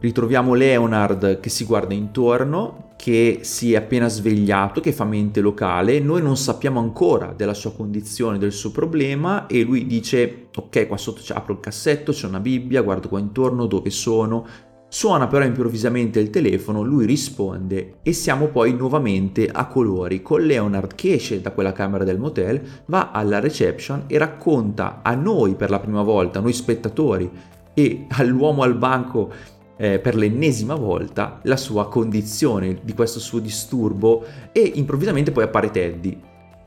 Ritroviamo 0.00 0.54
Leonard 0.54 1.40
che 1.40 1.50
si 1.50 1.64
guarda 1.64 1.92
intorno, 1.92 2.92
che 2.96 3.40
si 3.42 3.72
è 3.72 3.76
appena 3.76 4.08
svegliato, 4.08 4.80
che 4.80 4.92
fa 4.92 5.04
mente 5.04 5.40
locale, 5.40 5.98
noi 6.00 6.22
non 6.22 6.36
sappiamo 6.36 6.78
ancora 6.80 7.34
della 7.36 7.52
sua 7.52 7.72
condizione, 7.72 8.38
del 8.38 8.52
suo 8.52 8.70
problema 8.70 9.46
e 9.46 9.62
lui 9.62 9.86
dice 9.86 10.46
ok 10.54 10.86
qua 10.86 10.96
sotto 10.96 11.20
apro 11.34 11.52
il 11.52 11.60
cassetto, 11.60 12.12
c'è 12.12 12.26
una 12.26 12.40
Bibbia, 12.40 12.80
guardo 12.80 13.08
qua 13.08 13.18
intorno 13.18 13.66
dove 13.66 13.90
sono, 13.90 14.46
Suona 14.90 15.26
però 15.26 15.44
improvvisamente 15.44 16.18
il 16.18 16.30
telefono, 16.30 16.82
lui 16.82 17.04
risponde 17.04 17.96
e 18.02 18.14
siamo 18.14 18.46
poi 18.46 18.72
nuovamente 18.72 19.46
a 19.46 19.66
colori 19.66 20.22
con 20.22 20.40
Leonard 20.40 20.94
che 20.94 21.12
esce 21.12 21.42
da 21.42 21.50
quella 21.50 21.72
camera 21.72 22.04
del 22.04 22.18
motel, 22.18 22.60
va 22.86 23.10
alla 23.10 23.38
reception 23.38 24.04
e 24.06 24.16
racconta 24.16 25.00
a 25.02 25.14
noi 25.14 25.56
per 25.56 25.68
la 25.68 25.78
prima 25.78 26.00
volta, 26.00 26.40
noi 26.40 26.54
spettatori 26.54 27.30
e 27.74 28.06
all'uomo 28.08 28.62
al 28.62 28.76
banco 28.76 29.30
eh, 29.76 29.98
per 29.98 30.16
l'ennesima 30.16 30.74
volta 30.74 31.40
la 31.42 31.58
sua 31.58 31.86
condizione 31.88 32.80
di 32.82 32.94
questo 32.94 33.20
suo 33.20 33.40
disturbo 33.40 34.24
e 34.52 34.72
improvvisamente 34.74 35.32
poi 35.32 35.44
appare 35.44 35.70
Teddy. 35.70 36.18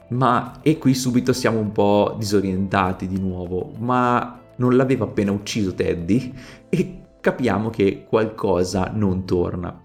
Ma 0.10 0.60
e 0.62 0.78
qui 0.78 0.94
subito 0.94 1.34
siamo 1.34 1.58
un 1.58 1.72
po' 1.72 2.16
disorientati 2.20 3.08
di 3.08 3.20
nuovo, 3.20 3.72
ma 3.80 4.40
non 4.58 4.76
l'aveva 4.76 5.06
appena 5.06 5.32
ucciso 5.32 5.74
Teddy? 5.74 6.34
E 6.74 7.01
capiamo 7.22 7.70
che 7.70 8.06
qualcosa 8.08 8.92
non 8.94 9.26
torna. 9.26 9.84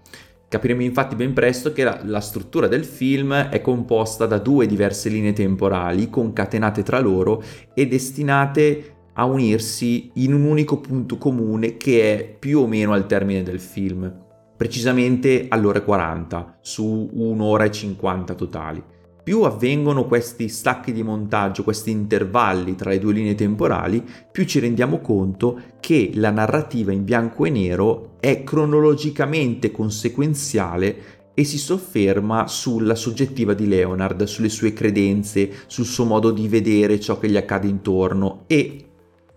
Capiremo 0.49 0.81
infatti 0.81 1.15
ben 1.15 1.33
presto 1.33 1.71
che 1.71 1.83
la, 1.83 1.99
la, 2.03 2.21
struttura 2.21 2.67
del 2.67 2.85
film 2.85 3.33
è 3.33 3.61
composta 3.61 4.25
da 4.25 4.39
due 4.39 4.65
diverse 4.65 5.09
linee 5.09 5.33
temporali 5.33 6.09
concatenate 6.09 6.83
tra 6.83 6.99
loro 6.99 7.43
e 7.73 7.85
destinate 7.85 8.95
a 9.13 9.25
unirsi 9.25 10.09
in 10.15 10.33
un 10.33 10.43
unico 10.43 10.79
punto 10.79 11.17
comune 11.17 11.75
che 11.75 12.17
è 12.17 12.23
più 12.23 12.59
o 12.59 12.67
meno 12.67 12.93
al 12.93 13.07
termine 13.07 13.43
del 13.43 13.59
film, 13.59 14.11
precisamente 14.55 15.47
all'ora 15.49 15.81
40 15.81 16.59
su 16.61 17.09
un'ora 17.11 17.65
e 17.65 17.71
50 17.71 18.33
totali. 18.33 18.83
Più 19.27 19.41
avvengono 19.41 20.05
questi 20.05 20.47
stacchi 20.47 20.93
di 20.93 21.03
montaggio, 21.03 21.65
questi 21.65 21.91
intervalli 21.91 22.75
tra 22.75 22.91
le 22.91 22.97
due 22.97 23.11
linee 23.11 23.35
temporali, 23.35 24.01
più 24.31 24.45
ci 24.45 24.59
rendiamo 24.59 25.01
conto 25.01 25.59
che 25.81 26.11
la 26.13 26.29
narrativa 26.29 26.93
in 26.93 27.03
bianco 27.03 27.43
e 27.43 27.49
nero 27.49 28.11
è 28.21 28.45
cronologicamente 28.45 29.69
conseguenziale 29.69 30.95
e 31.33 31.43
si 31.43 31.57
sofferma 31.57 32.47
sulla 32.47 32.95
soggettiva 32.95 33.53
di 33.53 33.67
Leonard, 33.67 34.23
sulle 34.23 34.47
sue 34.47 34.71
credenze, 34.71 35.51
sul 35.67 35.83
suo 35.83 36.05
modo 36.05 36.31
di 36.31 36.47
vedere 36.47 36.97
ciò 36.97 37.19
che 37.19 37.29
gli 37.29 37.35
accade 37.35 37.67
intorno 37.67 38.45
e 38.47 38.85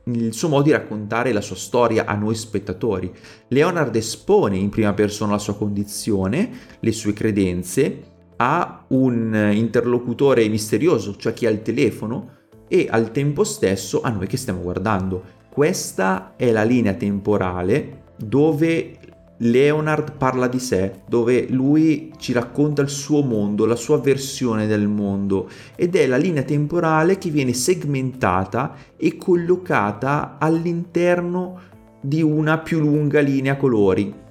il 0.05 0.33
suo 0.33 0.49
modo 0.49 0.63
di 0.63 0.71
raccontare 0.71 1.33
la 1.33 1.41
sua 1.41 1.57
storia 1.57 2.05
a 2.05 2.15
noi 2.15 2.37
spettatori. 2.37 3.13
Leonard 3.49 3.97
espone 3.97 4.57
in 4.57 4.69
prima 4.69 4.93
persona 4.93 5.33
la 5.33 5.39
sua 5.39 5.57
condizione, 5.57 6.51
le 6.79 6.93
sue 6.93 7.13
credenze, 7.13 8.10
a 8.43 8.85
un 8.89 9.51
interlocutore 9.53 10.49
misterioso, 10.49 11.17
cioè 11.17 11.35
chi 11.35 11.47
ha 11.47 11.51
il 11.51 11.63
telefono, 11.63 12.39
e 12.69 12.87
al 12.89 13.11
tempo 13.11 13.45
stesso 13.45 14.01
a 14.01 14.09
noi 14.09 14.27
che 14.27 14.37
stiamo 14.37 14.63
guardando. 14.63 15.39
Questa 15.51 16.35
è 16.37 16.51
la 16.51 16.63
linea 16.63 16.95
temporale 16.95 18.05
dove 18.17 18.99
Leonard 19.39 20.13
parla 20.17 20.47
di 20.49 20.59
sé, 20.59 21.01
dove 21.07 21.49
lui 21.51 22.13
ci 22.19 22.33
racconta 22.33 22.83
il 22.83 22.89
suo 22.89 23.23
mondo, 23.23 23.67
la 23.67 23.77
sua 23.77 23.99
versione 23.99 24.67
del 24.67 24.87
mondo 24.87 25.49
ed 25.75 25.97
è 25.97 26.07
la 26.07 26.17
linea 26.17 26.43
temporale 26.43 27.19
che 27.19 27.31
viene 27.31 27.53
segmentata 27.53 28.75
e 28.97 29.17
collocata 29.17 30.37
all'interno 30.39 31.59
di 32.01 32.23
una 32.23 32.59
più 32.59 32.81
lunga 32.81 33.21
linea 33.21 33.57
colori 33.57 34.29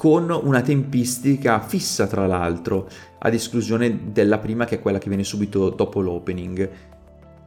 con 0.00 0.30
una 0.30 0.62
tempistica 0.62 1.60
fissa 1.60 2.06
tra 2.06 2.26
l'altro, 2.26 2.88
ad 3.18 3.34
esclusione 3.34 4.10
della 4.10 4.38
prima 4.38 4.64
che 4.64 4.76
è 4.76 4.80
quella 4.80 4.96
che 4.96 5.08
viene 5.08 5.24
subito 5.24 5.68
dopo 5.68 6.00
l'opening. 6.00 6.70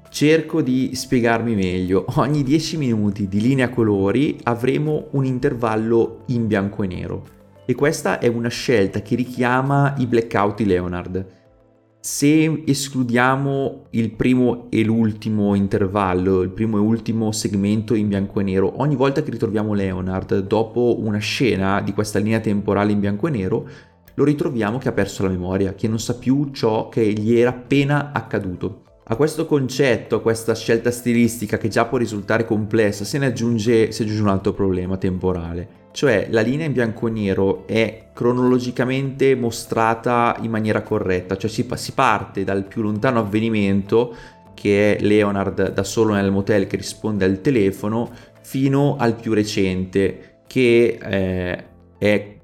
Cerco 0.08 0.62
di 0.62 0.92
spiegarmi 0.94 1.56
meglio. 1.56 2.06
Ogni 2.18 2.44
10 2.44 2.78
minuti 2.78 3.28
di 3.28 3.42
linea 3.42 3.70
colori 3.70 4.38
avremo 4.44 5.08
un 5.14 5.26
intervallo 5.26 6.26
in 6.28 6.46
bianco 6.46 6.84
e 6.84 6.88
nero. 6.88 7.26
E 7.66 7.74
questa 7.74 8.20
è 8.20 8.28
una 8.28 8.50
scelta 8.50 9.02
che 9.02 9.16
richiama 9.16 9.96
i 9.98 10.06
blackout 10.06 10.58
di 10.58 10.66
Leonard. 10.68 11.43
Se 12.06 12.64
escludiamo 12.66 13.86
il 13.92 14.12
primo 14.12 14.68
e 14.70 14.84
l'ultimo 14.84 15.56
intervallo, 15.56 16.42
il 16.42 16.50
primo 16.50 16.76
e 16.76 16.82
ultimo 16.82 17.32
segmento 17.32 17.96
in 17.96 18.10
bianco 18.10 18.42
e 18.42 18.44
nero, 18.44 18.82
ogni 18.82 18.98
volta 18.98 19.24
che 19.24 19.32
ritroviamo 19.32 19.74
Leonard 19.74 20.40
dopo 20.40 20.98
una 21.00 21.20
scena 21.20 21.80
di 21.80 21.94
questa 21.94 22.20
linea 22.20 22.42
temporale 22.42 22.92
in 22.92 23.00
bianco 23.00 23.28
e 23.28 23.32
nero, 23.32 23.70
lo 24.16 24.24
ritroviamo 24.26 24.80
che 24.80 24.90
ha 24.90 24.92
perso 24.92 25.24
la 25.24 25.30
memoria, 25.30 25.76
che 25.76 25.88
non 25.88 25.98
sa 25.98 26.18
più 26.18 26.52
ciò 26.52 26.90
che 26.90 27.10
gli 27.14 27.38
era 27.38 27.52
appena 27.52 28.12
accaduto. 28.12 28.83
A 29.06 29.18
questo 29.18 29.46
concetto, 29.46 30.16
a 30.16 30.22
questa 30.22 30.56
scelta 30.56 30.90
stilistica 30.90 31.58
che 31.58 31.68
già 31.68 31.86
può 31.86 31.98
risultare 31.98 32.46
complessa, 32.46 33.04
se 33.04 33.18
ne 33.18 33.26
aggiunge, 33.26 33.92
si 33.92 34.02
aggiunge 34.02 34.22
un 34.22 34.30
altro 34.30 34.54
problema 34.54 34.96
temporale. 34.96 35.82
Cioè 35.92 36.28
la 36.32 36.40
linea 36.40 36.68
in 36.68 36.72
bianco 36.72 37.08
e 37.08 37.12
nero 37.12 37.68
è 37.68 38.12
cronologicamente 38.14 39.36
mostrata 39.36 40.38
in 40.42 40.50
maniera 40.50 40.84
corretta, 40.84 41.36
cioè 41.36 41.50
si, 41.50 41.68
si 41.74 41.92
parte 41.92 42.46
dal 42.46 42.64
più 42.64 42.82
lontano 42.82 43.20
avvenimento, 43.20 44.16
che 44.54 44.96
è 44.96 45.02
Leonard 45.04 45.74
da 45.74 45.84
solo 45.84 46.14
nel 46.14 46.32
motel 46.32 46.66
che 46.66 46.78
risponde 46.78 47.26
al 47.26 47.42
telefono, 47.42 48.10
fino 48.42 48.96
al 48.98 49.16
più 49.16 49.34
recente, 49.34 50.44
che 50.48 50.98
eh, 51.02 51.66
è 51.98 52.38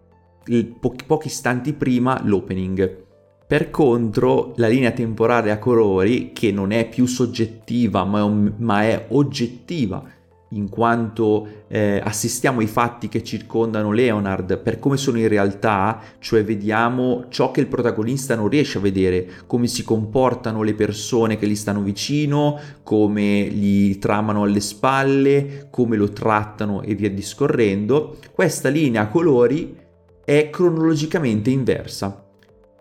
po- 0.78 0.96
pochi 1.08 1.28
istanti 1.28 1.72
prima 1.72 2.22
l'opening. 2.26 3.08
Per 3.50 3.72
contro, 3.72 4.54
la 4.58 4.68
linea 4.68 4.92
temporale 4.92 5.50
a 5.50 5.58
colori, 5.58 6.34
che 6.34 6.52
non 6.52 6.70
è 6.70 6.88
più 6.88 7.08
soggettiva 7.08 8.04
ma 8.04 8.20
è, 8.20 8.22
un, 8.22 8.54
ma 8.58 8.84
è 8.84 9.08
oggettiva, 9.10 10.04
in 10.50 10.70
quanto 10.70 11.64
eh, 11.68 12.00
assistiamo 12.04 12.60
ai 12.60 12.68
fatti 12.68 13.10
che 13.10 13.24
circondano 13.24 13.92
Leonard 13.92 14.60
per 14.60 14.78
come 14.78 14.98
sono 14.98 15.18
in 15.18 15.28
realtà, 15.28 16.00
cioè 16.20 16.44
vediamo 16.44 17.26
ciò 17.30 17.50
che 17.50 17.62
il 17.62 17.66
protagonista 17.66 18.36
non 18.36 18.50
riesce 18.50 18.78
a 18.78 18.82
vedere, 18.82 19.28
come 19.48 19.66
si 19.66 19.84
comportano 19.84 20.62
le 20.62 20.76
persone 20.76 21.40
che 21.40 21.48
gli 21.48 21.56
stanno 21.56 21.82
vicino, 21.82 22.60
come 22.84 23.46
gli 23.46 23.98
tramano 23.98 24.44
alle 24.44 24.60
spalle, 24.60 25.70
come 25.72 25.98
lo 25.98 26.12
trattano 26.12 26.84
e 26.84 26.94
via 26.94 27.10
discorrendo. 27.10 28.18
Questa 28.32 28.70
linea 28.70 29.02
a 29.02 29.08
colori 29.08 29.76
è 30.24 30.52
cronologicamente 30.52 31.50
inversa. 31.50 32.26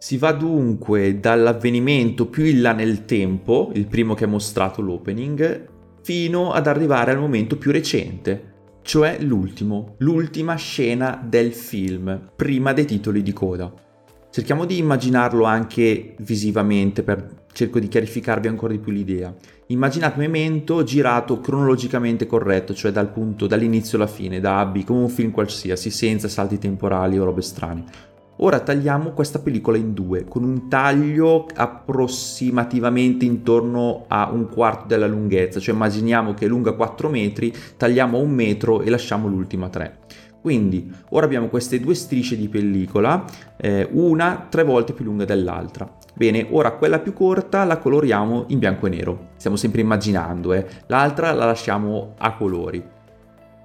Si 0.01 0.17
va 0.17 0.31
dunque 0.31 1.19
dall'avvenimento 1.19 2.27
più 2.27 2.45
in 2.45 2.63
là 2.63 2.73
nel 2.73 3.05
tempo, 3.05 3.73
il 3.75 3.89
primo 3.89 4.15
che 4.15 4.25
ha 4.25 4.29
mostrato 4.29 4.81
l'opening, 4.81 5.69
fino 6.03 6.53
ad 6.53 6.69
arrivare 6.69 7.11
al 7.11 7.19
momento 7.19 7.57
più 7.57 7.73
recente, 7.73 8.55
cioè 8.83 9.19
l'ultimo, 9.21 9.97
l'ultima 9.99 10.55
scena 10.55 11.21
del 11.23 11.53
film, 11.53 12.31
prima 12.37 12.73
dei 12.73 12.85
titoli 12.85 13.23
di 13.23 13.33
coda. 13.33 13.73
Cerchiamo 14.31 14.67
di 14.67 14.79
immaginarlo 14.79 15.45
anche 15.45 16.15
visivamente 16.21 17.03
per 17.03 17.47
cerco 17.53 17.81
di 17.81 17.89
chiarificarvi 17.89 18.47
ancora 18.47 18.73
di 18.73 18.79
più 18.79 18.93
l'idea. 18.93 19.35
Immaginate 19.67 20.19
Memento 20.19 20.85
girato 20.85 21.41
cronologicamente 21.41 22.27
corretto, 22.27 22.73
cioè 22.73 22.93
dal 22.93 23.11
punto 23.11 23.49
dall'inizio 23.49 23.99
alla 23.99 24.07
fine, 24.07 24.39
da 24.39 24.59
A 24.59 24.61
a 24.61 24.67
B, 24.67 24.85
come 24.85 25.01
un 25.01 25.09
film 25.09 25.33
qualsiasi, 25.33 25.91
senza 25.91 26.29
salti 26.29 26.59
temporali 26.59 27.19
o 27.19 27.25
robe 27.25 27.43
strane. 27.43 27.85
Ora 28.41 28.61
tagliamo 28.61 29.11
questa 29.11 29.41
pellicola 29.41 29.77
in 29.77 29.95
due, 29.95 30.25
con 30.25 30.45
un 30.45 30.69
taglio 30.69 31.47
approssimativamente 31.55 33.25
intorno 33.25 34.05
a 34.07 34.31
un 34.31 34.49
quarto 34.49 34.87
della 34.87 35.09
lunghezza, 35.09 35.59
cioè 35.59 35.75
immaginiamo 35.75 36.35
che 36.35 36.45
è 36.45 36.49
lunga 36.49 36.73
4 36.73 37.09
metri, 37.09 37.53
tagliamo 37.77 38.19
un 38.19 38.31
metro 38.31 38.83
e 38.83 38.91
lasciamo 38.91 39.27
l'ultima 39.27 39.69
3. 39.69 39.99
Quindi 40.41 40.89
ora 41.11 41.27
abbiamo 41.27 41.49
queste 41.49 41.81
due 41.81 41.97
strisce 41.97 42.37
di 42.37 42.49
pellicola, 42.49 43.25
eh, 43.57 43.89
una 43.91 44.47
tre 44.49 44.63
volte 44.63 44.93
più 44.93 45.05
lunga 45.05 45.25
dell'altra. 45.25 45.93
Bene, 46.15 46.47
ora 46.51 46.73
quella 46.73 47.01
più 47.01 47.13
corta 47.13 47.65
la 47.65 47.79
coloriamo 47.79 48.45
in 48.49 48.61
bianco 48.61 48.87
e 48.87 48.91
nero, 48.91 49.31
stiamo 49.37 49.57
sempre 49.57 49.81
immaginando, 49.81 50.53
eh. 50.53 50.65
l'altra 50.87 51.33
la 51.33 51.45
lasciamo 51.45 52.15
a 52.19 52.37
colori. 52.37 52.83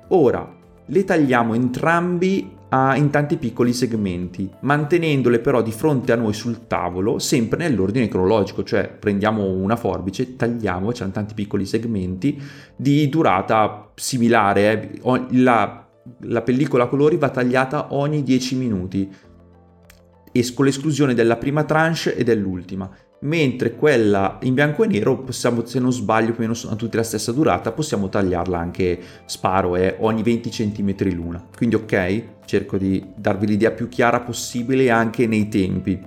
Ora 0.10 0.62
le 0.86 1.04
tagliamo 1.04 1.54
entrambi 1.54 2.62
a, 2.74 2.96
in 2.96 3.12
tanti 3.12 3.38
piccoli 3.38 3.72
segmenti, 3.72 4.50
mantenendole 4.62 5.40
però 5.40 5.62
di 5.62 5.72
fronte 5.72 6.12
a 6.12 6.16
noi 6.16 6.34
sul 6.34 6.66
tavolo, 6.66 7.20
sempre 7.20 7.60
nell'ordine 7.60 8.08
cronologico, 8.08 8.64
cioè 8.64 8.90
prendiamo 8.90 9.46
una 9.46 9.76
forbice, 9.76 10.36
tagliamo, 10.36 10.90
c'erano 10.90 11.12
tanti 11.12 11.36
piccoli 11.36 11.68
segmenti 11.68 12.42
di 12.76 13.08
durata 13.10 13.92
similare, 13.94 14.92
eh. 14.92 15.26
la, 15.30 15.88
la 16.22 16.42
pellicola 16.42 16.86
a 16.86 16.88
colori 16.88 17.18
va 17.18 17.30
tagliata 17.30 17.94
ogni 17.94 18.24
10 18.24 18.56
minuti, 18.56 19.16
con 20.56 20.66
l'esclusione 20.66 21.14
della 21.14 21.38
prima 21.38 21.64
tranche 21.64 22.16
e 22.16 22.24
dell'ultima 22.24 22.90
mentre 23.24 23.76
quella 23.76 24.38
in 24.42 24.54
bianco 24.54 24.84
e 24.84 24.88
nero 24.88 25.20
possiamo, 25.20 25.66
se 25.66 25.80
non 25.80 25.92
sbaglio, 25.92 26.28
più 26.28 26.38
o 26.38 26.42
meno 26.42 26.54
sono 26.54 26.76
tutte 26.76 26.98
la 26.98 27.04
stessa 27.04 27.32
durata, 27.32 27.72
possiamo 27.72 28.10
tagliarla 28.10 28.58
anche, 28.58 29.00
sparo, 29.26 29.76
è 29.76 29.98
ogni 30.00 30.24
20 30.24 30.50
cm 30.50 31.14
l'una. 31.14 31.44
Quindi 31.56 31.76
ok, 31.76 32.24
cerco 32.46 32.78
di 32.78 33.04
darvi 33.16 33.48
l'idea 33.48 33.72
più 33.72 33.88
chiara 33.88 34.20
possibile 34.20 34.90
anche 34.90 35.28
nei 35.28 35.48
tempi. 35.48 36.00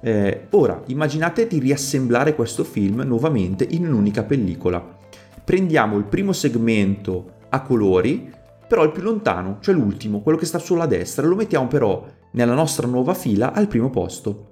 Eh, 0.00 0.46
ora, 0.50 0.82
immaginate 0.86 1.46
di 1.46 1.58
riassemblare 1.58 2.34
questo 2.34 2.64
film 2.64 3.02
nuovamente 3.02 3.66
in 3.70 3.86
un'unica 3.86 4.24
pellicola. 4.24 5.00
Prendiamo 5.44 5.96
il 5.96 6.04
primo 6.04 6.32
segmento 6.32 7.40
a 7.48 7.62
colori, 7.62 8.30
però 8.66 8.84
il 8.84 8.92
più 8.92 9.02
lontano, 9.02 9.58
cioè 9.60 9.74
l'ultimo, 9.74 10.20
quello 10.20 10.38
che 10.38 10.46
sta 10.46 10.58
sulla 10.58 10.86
destra, 10.86 11.26
lo 11.26 11.34
mettiamo 11.34 11.66
però 11.66 12.06
nella 12.32 12.54
nostra 12.54 12.86
nuova 12.86 13.14
fila 13.14 13.52
al 13.52 13.68
primo 13.68 13.90
posto. 13.90 14.51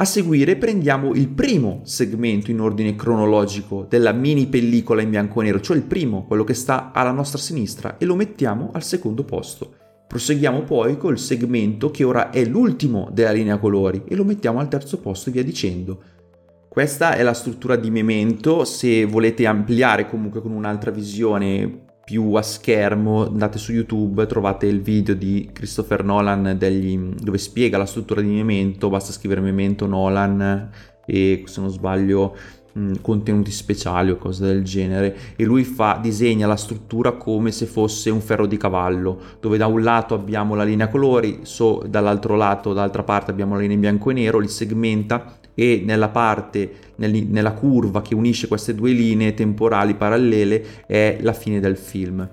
A 0.00 0.06
seguire 0.06 0.56
prendiamo 0.56 1.12
il 1.12 1.28
primo 1.28 1.82
segmento 1.82 2.50
in 2.50 2.58
ordine 2.58 2.96
cronologico 2.96 3.84
della 3.86 4.12
mini 4.12 4.46
pellicola 4.46 5.02
in 5.02 5.10
bianco 5.10 5.42
e 5.42 5.44
nero, 5.44 5.60
cioè 5.60 5.76
il 5.76 5.82
primo, 5.82 6.24
quello 6.24 6.42
che 6.42 6.54
sta 6.54 6.90
alla 6.90 7.10
nostra 7.10 7.36
sinistra, 7.36 7.98
e 7.98 8.06
lo 8.06 8.16
mettiamo 8.16 8.70
al 8.72 8.82
secondo 8.82 9.24
posto. 9.24 9.74
Proseguiamo 10.08 10.62
poi 10.62 10.96
col 10.96 11.18
segmento 11.18 11.90
che 11.90 12.04
ora 12.04 12.30
è 12.30 12.42
l'ultimo 12.46 13.10
della 13.12 13.32
linea 13.32 13.58
colori 13.58 14.04
e 14.08 14.14
lo 14.14 14.24
mettiamo 14.24 14.58
al 14.58 14.68
terzo 14.68 15.00
posto 15.00 15.28
e 15.28 15.32
via 15.32 15.44
dicendo. 15.44 16.02
Questa 16.66 17.16
è 17.16 17.22
la 17.22 17.34
struttura 17.34 17.76
di 17.76 17.90
Memento, 17.90 18.64
se 18.64 19.04
volete 19.04 19.44
ampliare 19.44 20.08
comunque 20.08 20.40
con 20.40 20.52
un'altra 20.52 20.90
visione 20.90 21.88
più 22.10 22.34
a 22.34 22.42
schermo, 22.42 23.28
andate 23.28 23.56
su 23.58 23.70
YouTube, 23.70 24.26
trovate 24.26 24.66
il 24.66 24.82
video 24.82 25.14
di 25.14 25.48
Christopher 25.52 26.02
Nolan 26.02 26.56
degli, 26.58 26.98
dove 26.98 27.38
spiega 27.38 27.78
la 27.78 27.86
struttura 27.86 28.20
di 28.20 28.26
Memento, 28.26 28.88
basta 28.88 29.12
scrivere 29.12 29.40
Memento 29.40 29.86
Nolan 29.86 30.72
e 31.06 31.44
se 31.46 31.60
non 31.60 31.70
sbaglio 31.70 32.36
mh, 32.72 32.94
contenuti 33.00 33.50
speciali 33.50 34.10
o 34.10 34.16
cose 34.16 34.44
del 34.44 34.62
genere 34.62 35.16
e 35.36 35.44
lui 35.44 35.64
fa, 35.64 35.98
disegna 36.00 36.46
la 36.46 36.56
struttura 36.56 37.12
come 37.12 37.52
se 37.52 37.66
fosse 37.66 38.10
un 38.10 38.20
ferro 38.20 38.46
di 38.46 38.56
cavallo 38.56 39.18
dove 39.40 39.56
da 39.56 39.66
un 39.66 39.82
lato 39.82 40.14
abbiamo 40.14 40.54
la 40.54 40.64
linea 40.64 40.88
colori 40.88 41.40
so, 41.42 41.82
dall'altro 41.88 42.36
lato 42.36 42.72
dall'altra 42.72 43.02
parte 43.02 43.30
abbiamo 43.30 43.54
la 43.54 43.60
linea 43.60 43.74
in 43.74 43.80
bianco 43.80 44.10
e 44.10 44.14
nero 44.14 44.38
li 44.38 44.48
segmenta 44.48 45.38
e 45.54 45.82
nella 45.84 46.08
parte 46.08 46.72
nella 46.96 47.52
curva 47.52 48.02
che 48.02 48.14
unisce 48.14 48.46
queste 48.46 48.74
due 48.74 48.92
linee 48.92 49.34
temporali 49.34 49.94
parallele 49.94 50.86
è 50.86 51.18
la 51.20 51.32
fine 51.32 51.60
del 51.60 51.76
film 51.76 52.28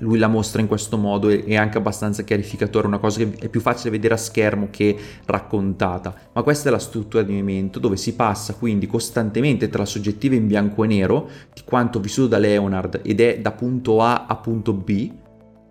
lui 0.00 0.18
la 0.18 0.28
mostra 0.28 0.60
in 0.60 0.66
questo 0.66 0.96
modo 0.96 1.28
e 1.28 1.44
è 1.44 1.56
anche 1.56 1.78
abbastanza 1.78 2.22
chiarificatore, 2.22 2.86
una 2.86 2.98
cosa 2.98 3.18
che 3.18 3.32
è 3.38 3.48
più 3.48 3.60
facile 3.60 3.90
vedere 3.90 4.14
a 4.14 4.18
schermo 4.18 4.68
che 4.70 4.96
raccontata. 5.24 6.14
Ma 6.32 6.42
questa 6.42 6.68
è 6.68 6.72
la 6.72 6.78
struttura 6.78 7.22
di 7.22 7.32
movimento 7.32 7.78
dove 7.78 7.96
si 7.96 8.14
passa 8.14 8.54
quindi 8.54 8.86
costantemente 8.86 9.68
tra 9.68 9.80
la 9.80 9.86
soggettiva 9.86 10.34
in 10.34 10.46
bianco 10.46 10.84
e 10.84 10.86
nero 10.86 11.28
di 11.52 11.62
quanto 11.64 12.00
vissuto 12.00 12.28
da 12.28 12.38
Leonard 12.38 13.00
ed 13.02 13.20
è 13.20 13.38
da 13.40 13.52
punto 13.52 14.02
A 14.02 14.26
a 14.26 14.36
punto 14.36 14.72
B 14.72 15.10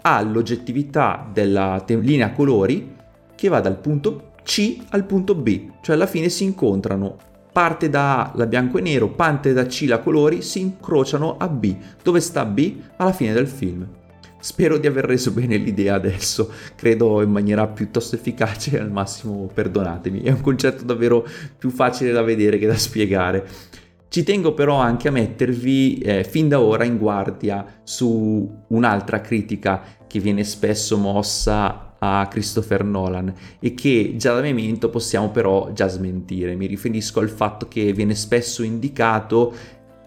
all'oggettività 0.02 1.30
della 1.32 1.82
te- 1.86 1.98
linea 1.98 2.32
colori 2.32 2.96
che 3.36 3.48
va 3.48 3.60
dal 3.60 3.78
punto 3.78 4.32
C 4.44 4.78
al 4.90 5.06
punto 5.06 5.36
B, 5.36 5.70
cioè 5.82 5.96
alla 5.96 6.08
fine 6.08 6.30
si 6.30 6.44
incontrano 6.44 7.30
parte 7.52 7.90
da 7.90 8.24
A 8.24 8.32
la 8.36 8.46
bianco 8.46 8.78
e 8.78 8.82
nero, 8.82 9.10
parte 9.10 9.54
da 9.54 9.66
C 9.66 9.86
la 9.88 10.00
colori, 10.00 10.42
si 10.42 10.62
incrociano 10.62 11.38
a 11.38 11.48
B. 11.48 11.76
Dove 12.02 12.20
sta 12.20 12.46
B? 12.46 12.76
Alla 12.98 13.14
fine 13.14 13.34
del 13.34 13.48
film. 13.48 13.88
Spero 14.42 14.78
di 14.78 14.88
aver 14.88 15.06
reso 15.06 15.32
bene 15.32 15.56
l'idea 15.56 15.94
adesso, 15.94 16.52
credo 16.76 17.22
in 17.22 17.30
maniera 17.30 17.68
piuttosto 17.68 18.16
efficace, 18.16 18.80
al 18.80 18.92
massimo 18.92 19.48
perdonatemi, 19.54 20.24
è 20.24 20.32
un 20.32 20.42
concetto 20.42 20.84
davvero 20.84 21.24
più 21.58 21.70
facile 21.70 22.12
da 22.12 22.24
vedere 22.24 22.58
che 22.58 22.66
da 22.66 22.76
spiegare. 22.76 23.48
Ci 24.10 24.24
tengo 24.24 24.54
però 24.54 24.76
anche 24.76 25.08
a 25.08 25.12
mettervi 25.12 26.00
eh, 26.00 26.24
fin 26.24 26.50
da 26.50 26.60
ora 26.60 26.84
in 26.84 26.98
guardia 26.98 27.82
su 27.84 28.64
un'altra 28.68 29.22
critica 29.22 29.82
che 30.08 30.20
viene 30.20 30.44
spesso 30.44 30.98
mossa 30.98 31.96
a 32.00 32.28
Christopher 32.28 32.84
Nolan 32.84 33.32
e 33.60 33.76
che 33.76 34.16
già 34.18 34.34
da 34.34 34.42
memento 34.42 34.90
possiamo 34.90 35.30
però 35.30 35.72
già 35.72 35.88
smentire. 35.88 36.56
Mi 36.56 36.66
riferisco 36.66 37.20
al 37.20 37.30
fatto 37.30 37.68
che 37.68 37.94
viene 37.94 38.16
spesso 38.16 38.64
indicato 38.64 39.54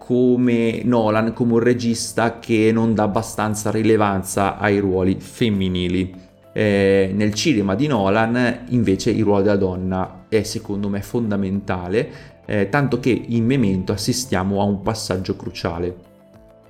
come 0.05 0.81
Nolan, 0.83 1.33
come 1.33 1.53
un 1.53 1.59
regista 1.59 2.37
che 2.37 2.69
non 2.71 2.93
dà 2.93 3.03
abbastanza 3.03 3.71
rilevanza 3.71 4.59
ai 4.59 4.77
ruoli 4.77 5.15
femminili. 5.19 6.13
Eh, 6.53 7.11
nel 7.11 7.33
cinema 7.33 7.73
di 7.73 7.87
Nolan 7.87 8.65
invece 8.69 9.09
il 9.09 9.23
ruolo 9.23 9.41
della 9.41 9.55
donna 9.55 10.25
è 10.29 10.43
secondo 10.43 10.89
me 10.89 11.01
fondamentale, 11.01 12.09
eh, 12.45 12.69
tanto 12.69 12.99
che 12.99 13.09
in 13.09 13.45
Memento 13.45 13.93
assistiamo 13.93 14.61
a 14.61 14.63
un 14.65 14.83
passaggio 14.83 15.35
cruciale. 15.35 16.14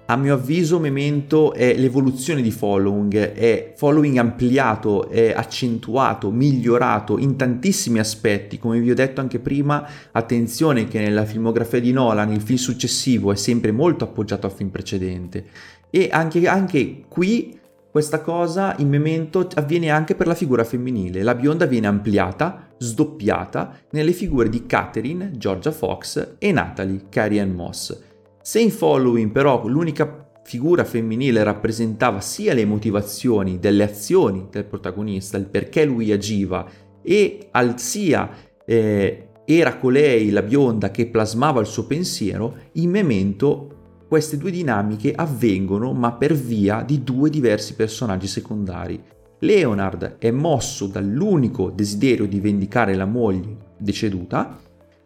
A 0.08 0.18
mio 0.18 0.36
avviso 0.36 0.78
Memento 0.78 1.52
è 1.52 1.76
l'evoluzione 1.76 2.44
di 2.44 2.52
Following, 2.52 3.16
è 3.16 3.74
Following 3.76 4.18
ampliato, 4.18 5.10
è 5.10 5.34
accentuato, 5.36 6.30
migliorato 6.30 7.18
in 7.18 7.36
tantissimi 7.36 7.98
aspetti, 7.98 8.60
come 8.60 8.80
vi 8.80 8.92
ho 8.92 8.94
detto 8.94 9.20
anche 9.20 9.40
prima, 9.40 9.84
attenzione 10.12 10.88
che 10.88 11.00
nella 11.00 11.26
filmografia 11.26 11.80
di 11.80 11.92
Nolan 11.92 12.32
il 12.32 12.42
film 12.42 12.60
successivo 12.60 13.32
è 13.32 13.36
sempre 13.36 13.72
molto 13.72 14.04
appoggiato 14.04 14.46
al 14.46 14.52
film 14.52 14.70
precedente. 14.70 15.46
E 15.90 16.10
anche, 16.12 16.48
anche 16.48 17.06
qui 17.08 17.60
questa 17.90 18.22
cosa 18.22 18.76
in 18.78 18.90
Memento 18.90 19.48
avviene 19.56 19.90
anche 19.90 20.14
per 20.14 20.28
la 20.28 20.36
figura 20.36 20.64
femminile, 20.64 21.24
la 21.24 21.34
bionda 21.34 21.66
viene 21.66 21.88
ampliata, 21.88 22.68
sdoppiata 22.78 23.76
nelle 23.90 24.12
figure 24.12 24.50
di 24.50 24.68
Catherine, 24.68 25.32
Georgia 25.36 25.72
Fox 25.72 26.36
e 26.38 26.52
Natalie, 26.52 27.06
Carrie 27.10 27.42
Ann 27.42 27.56
Moss 27.56 28.14
se 28.46 28.60
in 28.60 28.70
Following 28.70 29.32
però 29.32 29.66
l'unica 29.66 30.30
figura 30.44 30.84
femminile 30.84 31.42
rappresentava 31.42 32.22
sia 32.22 32.54
le 32.54 32.64
motivazioni 32.64 33.58
delle 33.58 33.86
azioni 33.86 34.50
del 34.52 34.66
protagonista, 34.66 35.36
il 35.38 35.48
perché 35.48 35.84
lui 35.84 36.12
agiva, 36.12 36.64
e 37.02 37.48
al 37.50 37.80
sia 37.80 38.30
eh, 38.64 39.30
era 39.46 39.78
colei, 39.78 40.30
la 40.30 40.44
bionda, 40.44 40.92
che 40.92 41.08
plasmava 41.08 41.60
il 41.60 41.66
suo 41.66 41.88
pensiero, 41.88 42.58
in 42.74 42.92
Memento 42.92 44.04
queste 44.08 44.38
due 44.38 44.52
dinamiche 44.52 45.12
avvengono 45.16 45.94
ma 45.94 46.12
per 46.14 46.36
via 46.36 46.84
di 46.84 47.04
due 47.04 47.32
diversi 47.32 47.74
personaggi 47.74 48.28
secondari. 48.28 49.02
Leonard 49.40 50.18
è 50.20 50.30
mosso 50.30 50.86
dall'unico 50.86 51.72
desiderio 51.72 52.28
di 52.28 52.40
vendicare 52.40 52.94
la 52.94 53.06
moglie 53.06 53.74
deceduta, 53.80 54.60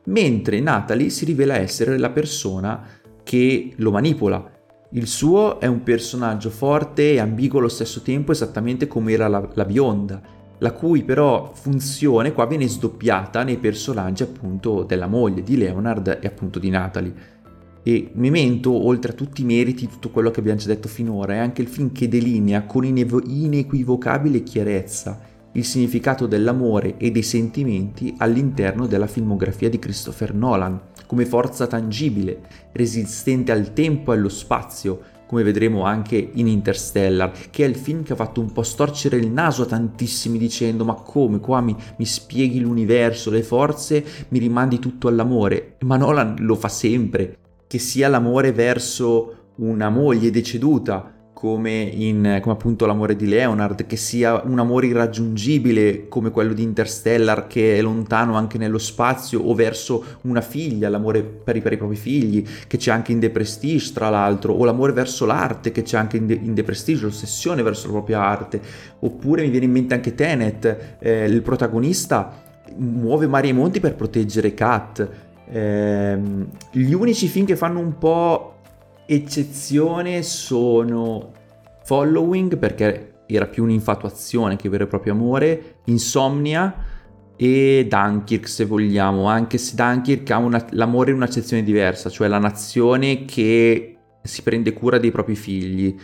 mentre 0.06 0.60
Natalie 0.60 1.10
si 1.10 1.24
rivela 1.24 1.56
essere 1.56 1.98
la 1.98 2.10
persona 2.10 2.99
che 3.24 3.74
lo 3.78 3.92
manipola. 3.92 4.52
Il 4.92 5.08
suo 5.08 5.60
è 5.60 5.68
un 5.68 5.84
personaggio 5.84 6.50
forte 6.50 7.14
e 7.14 7.20
ambiguo 7.20 7.60
allo 7.60 7.68
stesso 7.68 8.02
tempo, 8.02 8.32
esattamente 8.32 8.88
come 8.88 9.12
era 9.12 9.28
la, 9.28 9.48
la 9.54 9.66
bionda, 9.66 10.22
la 10.58 10.72
cui 10.72 11.04
però 11.04 11.52
funzione 11.54 12.34
qua 12.34 12.46
viene 12.46 12.68
sdoppiata 12.68 13.44
nei 13.44 13.58
personaggi 13.58 14.24
appunto 14.24 14.84
della 14.84 15.08
moglie 15.08 15.44
di 15.44 15.58
Leonard 15.58 16.20
e 16.22 16.28
appunto 16.28 16.60
di 16.60 16.70
Natalie. 16.70 17.14
E 17.84 18.10
Memento, 18.14 18.72
oltre 18.72 19.12
a 19.12 19.16
tutti 19.16 19.42
i 19.42 19.46
meriti, 19.46 19.88
tutto 19.88 20.10
quello 20.10 20.32
che 20.32 20.40
abbiamo 20.40 20.60
già 20.60 20.68
detto 20.68 20.88
finora, 20.88 21.34
è 21.34 21.38
anche 21.38 21.62
il 21.62 21.68
film 21.68 21.92
che 21.92 22.08
delinea 22.08 22.64
con 22.64 22.84
inev- 22.84 23.24
inequivocabile 23.26 24.44
chiarezza 24.44 25.30
il 25.54 25.66
significato 25.66 26.28
dell'amore 26.28 26.98
e 26.98 27.12
dei 27.12 27.24
sentimenti 27.24 28.14
all'interno 28.18 28.86
della 28.86 29.08
filmografia 29.08 29.70
di 29.70 29.80
Christopher 29.80 30.34
Nolan, 30.34 30.80
come 31.10 31.26
forza 31.26 31.66
tangibile, 31.66 32.40
resistente 32.72 33.52
al 33.52 33.74
tempo 33.74 34.14
e 34.14 34.16
allo 34.16 34.30
spazio, 34.30 35.02
come 35.26 35.42
vedremo 35.42 35.84
anche 35.84 36.30
in 36.34 36.48
Interstellar, 36.48 37.32
che 37.50 37.66
è 37.66 37.68
il 37.68 37.76
film 37.76 38.04
che 38.04 38.14
ha 38.14 38.16
fatto 38.16 38.40
un 38.42 38.52
po' 38.52 38.62
storcere 38.62 39.18
il 39.18 39.32
naso 39.32 39.64
a 39.64 39.66
tantissimi 39.66 40.38
dicendo 40.38 40.86
ma 40.86 40.94
come? 40.94 41.40
Qua 41.40 41.62
mi, 41.62 41.76
mi 41.98 42.06
spieghi 42.06 42.60
l'universo, 42.60 43.32
le 43.32 43.42
forze, 43.42 44.06
mi 44.28 44.38
rimandi 44.38 44.78
tutto 44.78 45.08
all'amore, 45.08 45.78
ma 45.80 45.98
Nolan 45.98 46.36
lo 46.42 46.54
fa 46.54 46.68
sempre, 46.68 47.38
che 47.66 47.80
sia 47.80 48.08
l'amore 48.08 48.52
verso 48.52 49.54
una 49.56 49.90
moglie 49.90 50.30
deceduta, 50.30 51.12
come, 51.40 51.84
in, 51.84 52.40
come 52.42 52.54
appunto 52.54 52.86
l'amore 52.86 53.16
di 53.16 53.26
Leonard, 53.26 53.86
che 53.86 53.96
sia 53.96 54.42
un 54.44 54.60
amore 54.60 54.88
irraggiungibile 54.88 56.10
come 56.10 56.32
quello 56.32 56.52
di 56.52 56.64
Interstellar, 56.64 57.48
che 57.48 57.78
è 57.78 57.82
lontano 57.82 58.36
anche 58.36 58.58
nello 58.58 58.78
spazio, 58.78 59.40
o 59.40 59.54
verso 59.56 60.04
una 60.24 60.42
figlia, 60.42 60.90
l'amore 60.90 61.24
per 61.24 61.56
i, 61.56 61.62
per 61.62 61.72
i 61.72 61.78
propri 61.78 61.96
figli, 61.96 62.46
che 62.68 62.76
c'è 62.76 62.92
anche 62.92 63.14
in 63.14 63.22
The 63.22 63.30
Prestige, 63.30 63.94
tra 63.94 64.10
l'altro, 64.10 64.52
o 64.52 64.66
l'amore 64.66 64.92
verso 64.92 65.26
l'arte, 65.26 65.72
che 65.72 65.84
c'è 65.84 65.96
anche 65.96 66.18
in 66.18 66.28
The, 66.28 66.34
in 66.34 66.54
The 66.54 66.64
Prestige, 66.66 67.04
l'ossessione 67.04 67.64
verso 67.64 67.86
la 67.86 67.94
propria 67.94 68.20
arte, 68.20 68.60
oppure 69.00 69.42
mi 69.44 69.50
viene 69.50 69.66
in 69.66 69.72
mente 69.72 69.94
anche 69.94 70.14
Tenet, 70.14 70.98
eh, 71.00 71.24
il 71.24 71.42
protagonista 71.42 72.44
muove 72.76 73.28
mari 73.28 73.48
e 73.48 73.54
monti 73.54 73.80
per 73.80 73.96
proteggere 73.96 74.54
Kat. 74.54 75.10
Eh, 75.50 76.20
gli 76.72 76.92
unici 76.92 77.28
film 77.28 77.46
che 77.46 77.56
fanno 77.56 77.80
un 77.80 77.98
po' 77.98 78.59
eccezione 79.12 80.22
sono 80.22 81.32
Following 81.84 82.58
perché 82.58 83.24
era 83.26 83.48
più 83.48 83.64
un'infatuazione 83.64 84.56
che 84.56 84.70
vero 84.70 84.84
e 84.84 84.88
proprio 84.88 85.14
amore, 85.14 85.78
Insomnia 85.86 86.76
e 87.36 87.88
Dunkirk 87.90 88.48
se 88.48 88.66
vogliamo, 88.66 89.26
anche 89.26 89.58
se 89.58 89.76
Dunkirk 89.76 90.30
ha 90.30 90.38
una, 90.38 90.64
l'amore 90.72 91.10
in 91.10 91.16
un'accezione 91.16 91.64
diversa, 91.64 92.10
cioè 92.10 92.28
la 92.28 92.38
nazione 92.38 93.26
che 93.26 93.98
si 94.22 94.44
prende 94.44 94.74
cura 94.74 95.00
dei 95.00 95.12
propri 95.12 95.36
figli. 95.36 95.96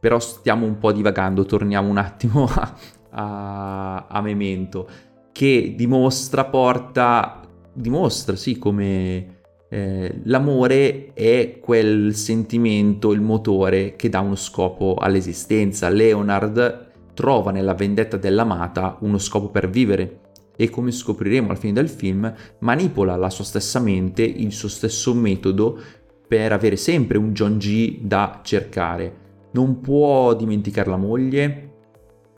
Però 0.00 0.18
stiamo 0.18 0.66
un 0.66 0.78
po' 0.78 0.92
divagando, 0.92 1.44
torniamo 1.44 1.88
un 1.88 1.98
attimo 1.98 2.46
a, 2.50 2.74
a, 3.10 4.06
a 4.08 4.20
Memento, 4.22 4.88
che 5.30 5.74
dimostra, 5.76 6.46
porta, 6.46 7.42
dimostra 7.72 8.34
sì 8.34 8.58
come 8.58 9.39
eh, 9.72 10.20
l'amore 10.24 11.12
è 11.14 11.60
quel 11.60 12.12
sentimento, 12.16 13.12
il 13.12 13.20
motore 13.20 13.94
che 13.94 14.08
dà 14.08 14.18
uno 14.18 14.34
scopo 14.34 14.96
all'esistenza. 14.98 15.88
Leonard 15.88 16.88
trova 17.14 17.52
nella 17.52 17.74
vendetta 17.74 18.16
dell'amata 18.16 18.96
uno 19.00 19.18
scopo 19.18 19.48
per 19.48 19.70
vivere 19.70 20.18
e 20.56 20.68
come 20.70 20.90
scopriremo 20.90 21.48
alla 21.48 21.58
fine 21.58 21.72
del 21.72 21.88
film 21.88 22.32
manipola 22.58 23.14
la 23.14 23.30
sua 23.30 23.44
stessa 23.44 23.78
mente, 23.78 24.22
il 24.22 24.52
suo 24.52 24.68
stesso 24.68 25.14
metodo 25.14 25.80
per 26.26 26.52
avere 26.52 26.76
sempre 26.76 27.16
un 27.16 27.32
John 27.32 27.56
G 27.56 28.00
da 28.00 28.40
cercare. 28.42 29.28
Non 29.52 29.80
può 29.80 30.34
dimenticare 30.34 30.90
la 30.90 30.96
moglie, 30.96 31.72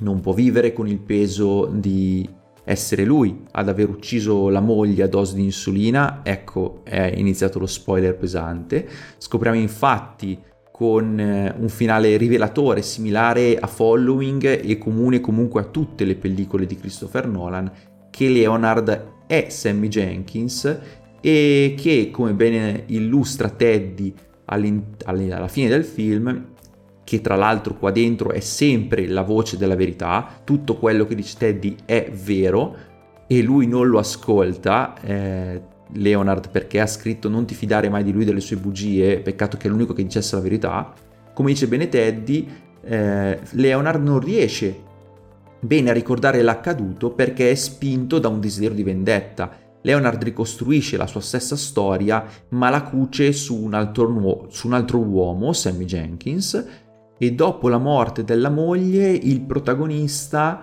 non 0.01 0.21
può 0.21 0.35
vivere 0.35 0.75
con 0.75 0.87
il 0.87 0.99
peso 0.99 1.67
di 1.67 2.29
essere 2.65 3.05
lui 3.05 3.43
ad 3.53 3.69
aver 3.69 3.89
ucciso 3.89 4.49
la 4.49 4.61
moglie 4.61 5.03
a 5.03 5.09
dose 5.09 5.35
di 5.35 5.43
insulina, 5.43 6.21
ecco 6.23 6.81
è 6.85 7.13
iniziato 7.17 7.59
lo 7.59 7.67
spoiler 7.67 8.17
pesante. 8.17 8.89
Scopriamo 9.19 9.59
infatti 9.59 10.39
con 10.71 11.19
eh, 11.19 11.55
un 11.57 11.69
finale 11.69 12.17
rivelatore 12.17 12.83
similare 12.83 13.59
a 13.59 13.67
Following 13.67 14.61
e 14.65 14.79
comune 14.79 15.21
comunque 15.21 15.61
a 15.61 15.65
tutte 15.65 16.05
le 16.05 16.17
pellicole 16.17 16.67
di 16.67 16.77
Christopher 16.77 17.29
Nolan 17.29 17.71
che 18.11 18.29
Leonard 18.29 19.11
è 19.27 19.47
Sammy 19.49 19.89
Jenkins 19.89 20.79
e 21.21 21.75
che, 21.79 22.11
come 22.11 22.35
bene 22.35 22.85
illustra 22.87 23.49
Teddy 23.49 24.13
alla 24.45 25.49
fine 25.49 25.69
del 25.69 25.85
film, 25.85 26.52
che 27.13 27.21
tra 27.21 27.37
l'altro 27.37 27.75
qua 27.75 27.91
dentro 27.91 28.31
è 28.31 28.41
sempre 28.41 29.07
la 29.07 29.21
voce 29.21 29.59
della 29.59 29.77
verità, 29.77 30.41
tutto 30.45 30.77
quello 30.77 31.05
che 31.05 31.15
dice 31.15 31.37
Teddy 31.37 31.77
è 31.85 32.11
vero 32.11 32.75
e 33.27 33.43
lui 33.43 33.67
non 33.67 33.87
lo 33.87 33.99
ascolta, 33.99 34.95
eh, 35.03 35.61
Leonard 35.93 36.49
perché 36.49 36.81
ha 36.81 36.87
scritto 36.87 37.29
non 37.29 37.45
ti 37.45 37.53
fidare 37.53 37.91
mai 37.91 38.03
di 38.03 38.13
lui 38.13 38.25
delle 38.25 38.41
sue 38.41 38.57
bugie, 38.57 39.21
peccato 39.21 39.59
che 39.59 39.69
è 39.69 39.71
l'unico 39.71 39.93
che 39.93 40.03
dicesse 40.03 40.37
la 40.37 40.41
verità, 40.41 40.91
come 41.35 41.51
dice 41.51 41.69
bene 41.69 41.91
Teddy, 41.91 42.49
eh, 42.83 43.39
Leonard 43.51 44.03
non 44.03 44.19
riesce 44.19 44.75
bene 45.61 45.91
a 45.91 45.93
ricordare 45.93 46.41
l'accaduto 46.41 47.11
perché 47.11 47.51
è 47.51 47.55
spinto 47.55 48.19
da 48.19 48.29
un 48.29 48.41
desiderio 48.41 48.75
di 48.77 48.85
vendetta. 48.85 49.55
Leonard 49.83 50.23
ricostruisce 50.23 50.97
la 50.97 51.07
sua 51.07 51.21
stessa 51.21 51.57
storia, 51.57 52.25
ma 52.51 52.71
la 52.71 52.83
cuce 52.83 53.33
su 53.33 53.61
un 53.61 53.75
altro, 53.75 54.47
su 54.49 54.69
un 54.69 54.73
altro 54.73 54.99
uomo, 54.99 55.53
Sammy 55.53 55.85
Jenkins, 55.85 56.82
e 57.23 57.35
dopo 57.35 57.69
la 57.69 57.79
morte 57.79 58.25
della 58.25 58.51
moglie 58.51 59.09
il 59.09 59.43
protagonista 59.43 60.61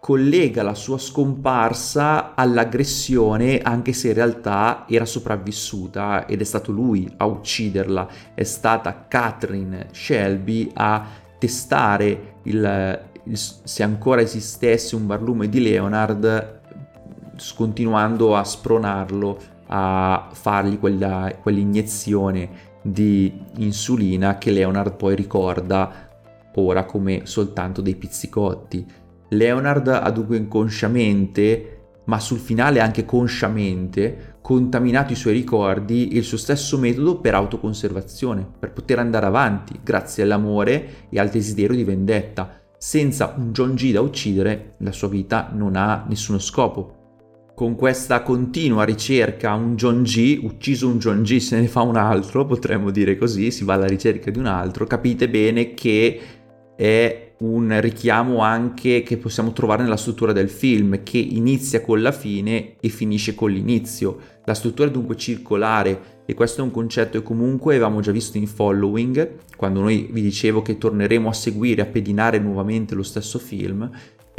collega 0.00 0.62
la 0.62 0.72
sua 0.72 0.96
scomparsa 0.96 2.34
all'aggressione 2.34 3.58
anche 3.58 3.92
se 3.92 4.08
in 4.08 4.14
realtà 4.14 4.86
era 4.88 5.04
sopravvissuta 5.04 6.24
ed 6.24 6.40
è 6.40 6.44
stato 6.44 6.72
lui 6.72 7.06
a 7.18 7.26
ucciderla, 7.26 8.08
è 8.32 8.44
stata 8.44 9.04
Catherine 9.08 9.88
Shelby 9.92 10.70
a 10.72 11.06
testare 11.38 12.36
il, 12.44 13.00
il, 13.24 13.36
se 13.36 13.82
ancora 13.82 14.22
esistesse 14.22 14.96
un 14.96 15.06
barlume 15.06 15.50
di 15.50 15.60
Leonard 15.60 16.60
continuando 17.54 18.36
a 18.36 18.44
spronarlo 18.44 19.38
a 19.66 20.28
fargli 20.32 20.78
quella, 20.78 21.30
quell'iniezione 21.42 22.69
di 22.82 23.32
insulina 23.56 24.38
che 24.38 24.50
Leonard 24.50 24.94
poi 24.94 25.14
ricorda 25.14 26.08
ora 26.54 26.84
come 26.84 27.22
soltanto 27.24 27.80
dei 27.80 27.94
pizzicotti. 27.94 28.86
Leonard 29.30 29.88
ha 29.88 30.10
dunque 30.10 30.36
inconsciamente, 30.36 31.78
ma 32.04 32.18
sul 32.18 32.38
finale 32.38 32.80
anche 32.80 33.04
consciamente, 33.04 34.38
contaminato 34.40 35.12
i 35.12 35.16
suoi 35.16 35.34
ricordi 35.34 36.08
e 36.08 36.18
il 36.18 36.24
suo 36.24 36.36
stesso 36.36 36.78
metodo 36.78 37.20
per 37.20 37.34
autoconservazione, 37.34 38.46
per 38.58 38.72
poter 38.72 38.98
andare 38.98 39.26
avanti 39.26 39.78
grazie 39.82 40.24
all'amore 40.24 41.06
e 41.08 41.20
al 41.20 41.28
desiderio 41.28 41.76
di 41.76 41.84
vendetta. 41.84 42.58
Senza 42.76 43.34
un 43.36 43.52
John 43.52 43.74
G 43.74 43.92
da 43.92 44.00
uccidere, 44.00 44.74
la 44.78 44.92
sua 44.92 45.08
vita 45.08 45.50
non 45.52 45.76
ha 45.76 46.04
nessuno 46.08 46.38
scopo 46.38 46.99
con 47.60 47.76
questa 47.76 48.22
continua 48.22 48.84
ricerca 48.84 49.52
un 49.52 49.76
John 49.76 50.02
G, 50.02 50.40
ucciso 50.44 50.88
un 50.88 50.96
John 50.96 51.20
G 51.20 51.36
se 51.40 51.60
ne 51.60 51.66
fa 51.68 51.82
un 51.82 51.96
altro, 51.96 52.46
potremmo 52.46 52.90
dire 52.90 53.18
così, 53.18 53.50
si 53.50 53.64
va 53.64 53.74
alla 53.74 53.86
ricerca 53.86 54.30
di 54.30 54.38
un 54.38 54.46
altro, 54.46 54.86
capite 54.86 55.28
bene 55.28 55.74
che 55.74 56.20
è 56.74 57.34
un 57.40 57.78
richiamo 57.82 58.38
anche 58.38 59.02
che 59.02 59.18
possiamo 59.18 59.52
trovare 59.52 59.82
nella 59.82 59.98
struttura 59.98 60.32
del 60.32 60.48
film, 60.48 61.02
che 61.02 61.18
inizia 61.18 61.82
con 61.82 62.00
la 62.00 62.12
fine 62.12 62.76
e 62.80 62.88
finisce 62.88 63.34
con 63.34 63.50
l'inizio. 63.50 64.16
La 64.46 64.54
struttura 64.54 64.88
è 64.88 64.90
dunque 64.90 65.16
circolare 65.16 66.22
e 66.24 66.32
questo 66.32 66.62
è 66.62 66.64
un 66.64 66.70
concetto 66.70 67.18
che 67.18 67.24
comunque 67.24 67.74
avevamo 67.74 68.00
già 68.00 68.10
visto 68.10 68.38
in 68.38 68.46
Following, 68.46 69.36
quando 69.56 69.80
noi 69.80 70.08
vi 70.10 70.22
dicevo 70.22 70.62
che 70.62 70.78
torneremo 70.78 71.28
a 71.28 71.34
seguire, 71.34 71.82
a 71.82 71.86
pedinare 71.86 72.38
nuovamente 72.38 72.94
lo 72.94 73.02
stesso 73.02 73.38
film, 73.38 73.90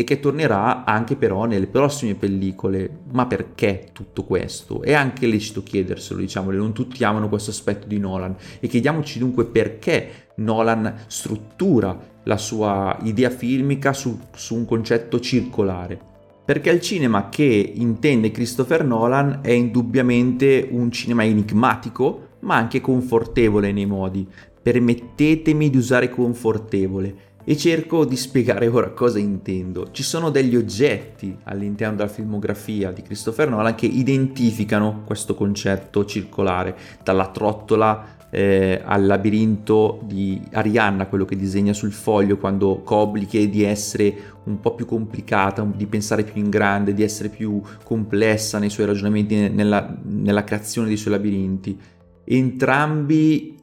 e 0.02 0.04
che 0.04 0.20
tornerà 0.20 0.84
anche 0.84 1.16
però 1.16 1.46
nelle 1.46 1.68
prossime 1.68 2.16
pellicole. 2.16 2.90
Ma 3.12 3.28
perché 3.28 3.90
tutto 3.94 4.24
questo? 4.24 4.82
È 4.82 4.94
anche 4.94 5.28
lecito 5.28 5.64
chiederselo, 5.64 6.20
diciamole, 6.20 6.58
non 6.58 6.74
tutti 6.74 7.04
amano 7.04 7.30
questo 7.30 7.52
aspetto 7.52 7.88
di 7.88 8.00
Nolan 8.00 8.36
e 8.60 8.68
chiediamoci 8.68 9.20
dunque 9.20 9.46
perché 9.46 10.30
Nolan 10.36 11.04
struttura 11.08 11.98
la 12.24 12.38
sua 12.38 12.98
idea 13.04 13.30
filmica 13.30 13.94
su, 13.94 14.20
su 14.36 14.56
un 14.56 14.66
concetto 14.66 15.20
circolare. 15.20 16.10
Perché 16.44 16.72
il 16.72 16.82
cinema 16.82 17.30
che 17.30 17.72
intende 17.76 18.32
Christopher 18.32 18.84
Nolan 18.84 19.40
è 19.44 19.52
indubbiamente 19.52 20.68
un 20.70 20.92
cinema 20.92 21.24
enigmatico, 21.24 22.30
ma 22.40 22.56
anche 22.56 22.82
confortevole 22.82 23.72
nei 23.72 23.86
modi. 23.86 24.28
Permettetemi 24.62 25.70
di 25.70 25.78
usare 25.78 26.10
confortevole 26.10 27.30
e 27.52 27.58
cerco 27.58 28.06
di 28.06 28.16
spiegare 28.16 28.68
ora 28.68 28.92
cosa 28.92 29.20
intendo. 29.20 29.92
Ci 29.92 30.04
sono 30.04 30.30
degli 30.30 30.56
oggetti 30.56 31.36
all'interno 31.44 31.98
della 31.98 32.08
filmografia 32.08 32.94
di 32.94 33.02
Christopher 33.02 33.50
Nolan 33.50 33.76
che 33.76 33.88
identificano 33.88 35.04
questo 35.06 35.36
concetto 35.36 36.06
circolare, 36.06 36.78
dalla 37.04 37.28
trottola 37.28 38.20
eh, 38.30 38.82
al 38.82 39.06
labirinto 39.06 40.00
di 40.06 40.42
Arianna, 40.54 41.08
quello 41.08 41.26
che 41.26 41.36
disegna 41.36 41.74
sul 41.74 41.92
foglio 41.92 42.38
quando 42.38 42.84
Cobbly 42.84 43.26
chiede 43.26 43.50
di 43.50 43.64
essere 43.64 44.16
un 44.46 44.62
po' 44.62 44.74
più 44.74 44.86
complicata, 44.86 45.62
di 45.76 45.88
pensare 45.88 46.24
più 46.24 46.42
in 46.42 46.50
grande, 46.50 46.94
di 46.94 47.04
essere 47.04 47.28
più 47.28 47.62
complessa 47.84 48.60
nei 48.60 48.70
suoi 48.70 48.86
ragionamenti, 48.86 49.50
nella, 49.50 49.94
nella 50.04 50.46
creazione 50.46 50.88
dei 50.88 50.96
suoi 50.96 51.16
labirinti. 51.16 51.78
Entrambi 52.24 53.60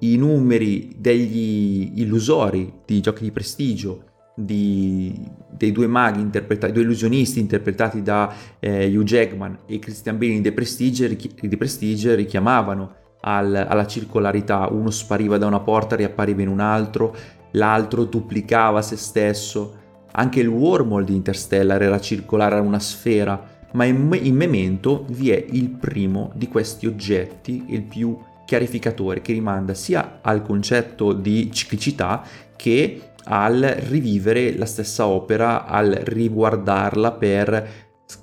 i 0.00 0.16
numeri 0.16 0.94
degli 0.98 1.92
illusori 1.96 2.72
di 2.84 3.00
giochi 3.00 3.24
di 3.24 3.30
prestigio 3.30 4.04
di, 4.34 5.14
dei 5.50 5.72
due 5.72 5.86
maghi 5.86 6.20
interpretati, 6.20 6.72
due 6.72 6.82
illusionisti 6.82 7.40
interpretati 7.40 8.02
da 8.02 8.32
eh, 8.58 8.86
Hugh 8.86 9.04
Jackman 9.04 9.58
e 9.66 9.78
Christian 9.78 10.18
Bale 10.18 10.40
di 10.40 10.52
Prestige, 10.52 11.16
di 11.16 11.56
Prestige 11.56 12.14
richiamavano 12.14 12.94
al, 13.20 13.54
alla 13.54 13.86
circolarità, 13.86 14.68
uno 14.70 14.90
spariva 14.90 15.36
da 15.36 15.46
una 15.46 15.60
porta, 15.60 15.96
riappariva 15.96 16.42
in 16.42 16.48
un 16.48 16.60
altro, 16.60 17.14
l'altro 17.52 18.04
duplicava 18.04 18.80
se 18.82 18.96
stesso, 18.96 19.76
anche 20.12 20.40
il 20.40 20.48
wormhole 20.48 21.04
di 21.04 21.14
Interstellar 21.14 21.82
era 21.82 22.00
circolare, 22.00 22.56
era 22.56 22.64
una 22.64 22.80
sfera, 22.80 23.58
ma 23.72 23.84
in, 23.84 24.18
in 24.22 24.34
Memento 24.34 25.04
vi 25.10 25.30
è 25.30 25.44
il 25.50 25.68
primo 25.68 26.32
di 26.34 26.48
questi 26.48 26.86
oggetti, 26.86 27.66
il 27.68 27.82
più 27.82 28.18
chiarificatore 28.50 29.22
che 29.22 29.32
rimanda 29.32 29.74
sia 29.74 30.18
al 30.22 30.42
concetto 30.42 31.12
di 31.12 31.52
ciclicità 31.52 32.24
che 32.56 33.12
al 33.26 33.60
rivivere 33.60 34.56
la 34.56 34.66
stessa 34.66 35.06
opera, 35.06 35.66
al 35.66 35.92
riguardarla 35.92 37.12
per 37.12 37.68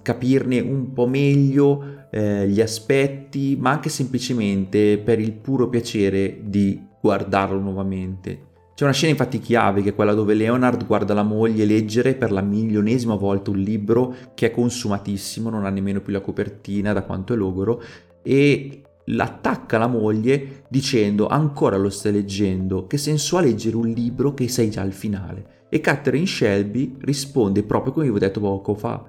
capirne 0.01 0.59
un 0.59 0.91
po' 0.91 1.07
meglio 1.07 2.09
eh, 2.11 2.45
gli 2.45 2.59
aspetti, 2.59 3.55
ma 3.57 3.69
anche 3.69 3.87
semplicemente 3.87 4.97
per 4.97 5.21
il 5.21 5.31
puro 5.31 5.69
piacere 5.69 6.41
di 6.43 6.85
guardarlo 6.99 7.59
nuovamente. 7.61 8.47
C'è 8.75 8.83
una 8.83 8.91
scena 8.91 9.11
infatti 9.11 9.39
chiave 9.39 9.81
che 9.81 9.89
è 9.89 9.95
quella 9.95 10.13
dove 10.13 10.33
Leonard 10.33 10.85
guarda 10.85 11.13
la 11.13 11.23
moglie 11.23 11.63
leggere 11.63 12.15
per 12.15 12.33
la 12.33 12.41
milionesima 12.41 13.15
volta 13.15 13.49
un 13.49 13.59
libro 13.59 14.13
che 14.35 14.47
è 14.47 14.51
consumatissimo, 14.51 15.49
non 15.49 15.63
ha 15.63 15.69
nemmeno 15.69 16.01
più 16.01 16.11
la 16.11 16.19
copertina 16.19 16.91
da 16.91 17.03
quanto 17.03 17.33
è 17.33 17.37
logoro 17.37 17.81
e 18.21 18.81
l'attacca 19.09 19.77
la 19.77 19.87
moglie 19.87 20.63
dicendo 20.69 21.27
ancora 21.27 21.77
lo 21.77 21.89
stai 21.89 22.11
leggendo, 22.11 22.87
che 22.87 22.97
senso 22.97 23.37
ha 23.37 23.41
leggere 23.41 23.75
un 23.75 23.87
libro 23.87 24.33
che 24.33 24.47
sei 24.47 24.69
già 24.69 24.81
al 24.81 24.93
finale? 24.93 25.65
E 25.69 25.79
Catherine 25.79 26.25
Shelby 26.25 26.95
risponde 26.99 27.63
proprio 27.63 27.93
come 27.93 28.05
vi 28.05 28.15
ho 28.15 28.19
detto 28.19 28.39
poco 28.39 28.73
fa, 28.73 29.03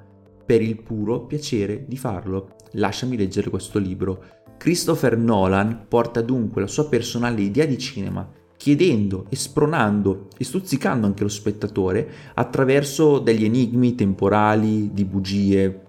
per 0.45 0.63
il 0.63 0.81
puro 0.81 1.27
piacere 1.27 1.85
di 1.87 1.97
farlo. 1.97 2.57
Lasciami 2.73 3.17
leggere 3.17 3.51
questo 3.51 3.79
libro. 3.79 4.25
Christopher 4.57 5.17
Nolan 5.17 5.85
porta 5.89 6.21
dunque 6.21 6.61
la 6.61 6.67
sua 6.67 6.89
personale 6.89 7.43
idea 7.43 7.65
di 7.65 7.79
cinema, 7.79 8.29
chiedendo 8.57 9.27
e 9.29 9.37
spronando 9.37 10.29
e 10.37 10.45
stuzzicando 10.45 11.07
anche 11.07 11.23
lo 11.23 11.29
spettatore 11.29 12.11
attraverso 12.35 13.19
degli 13.21 13.45
enigmi 13.45 13.95
temporali, 13.95 14.93
di 14.93 15.05
bugie, 15.05 15.88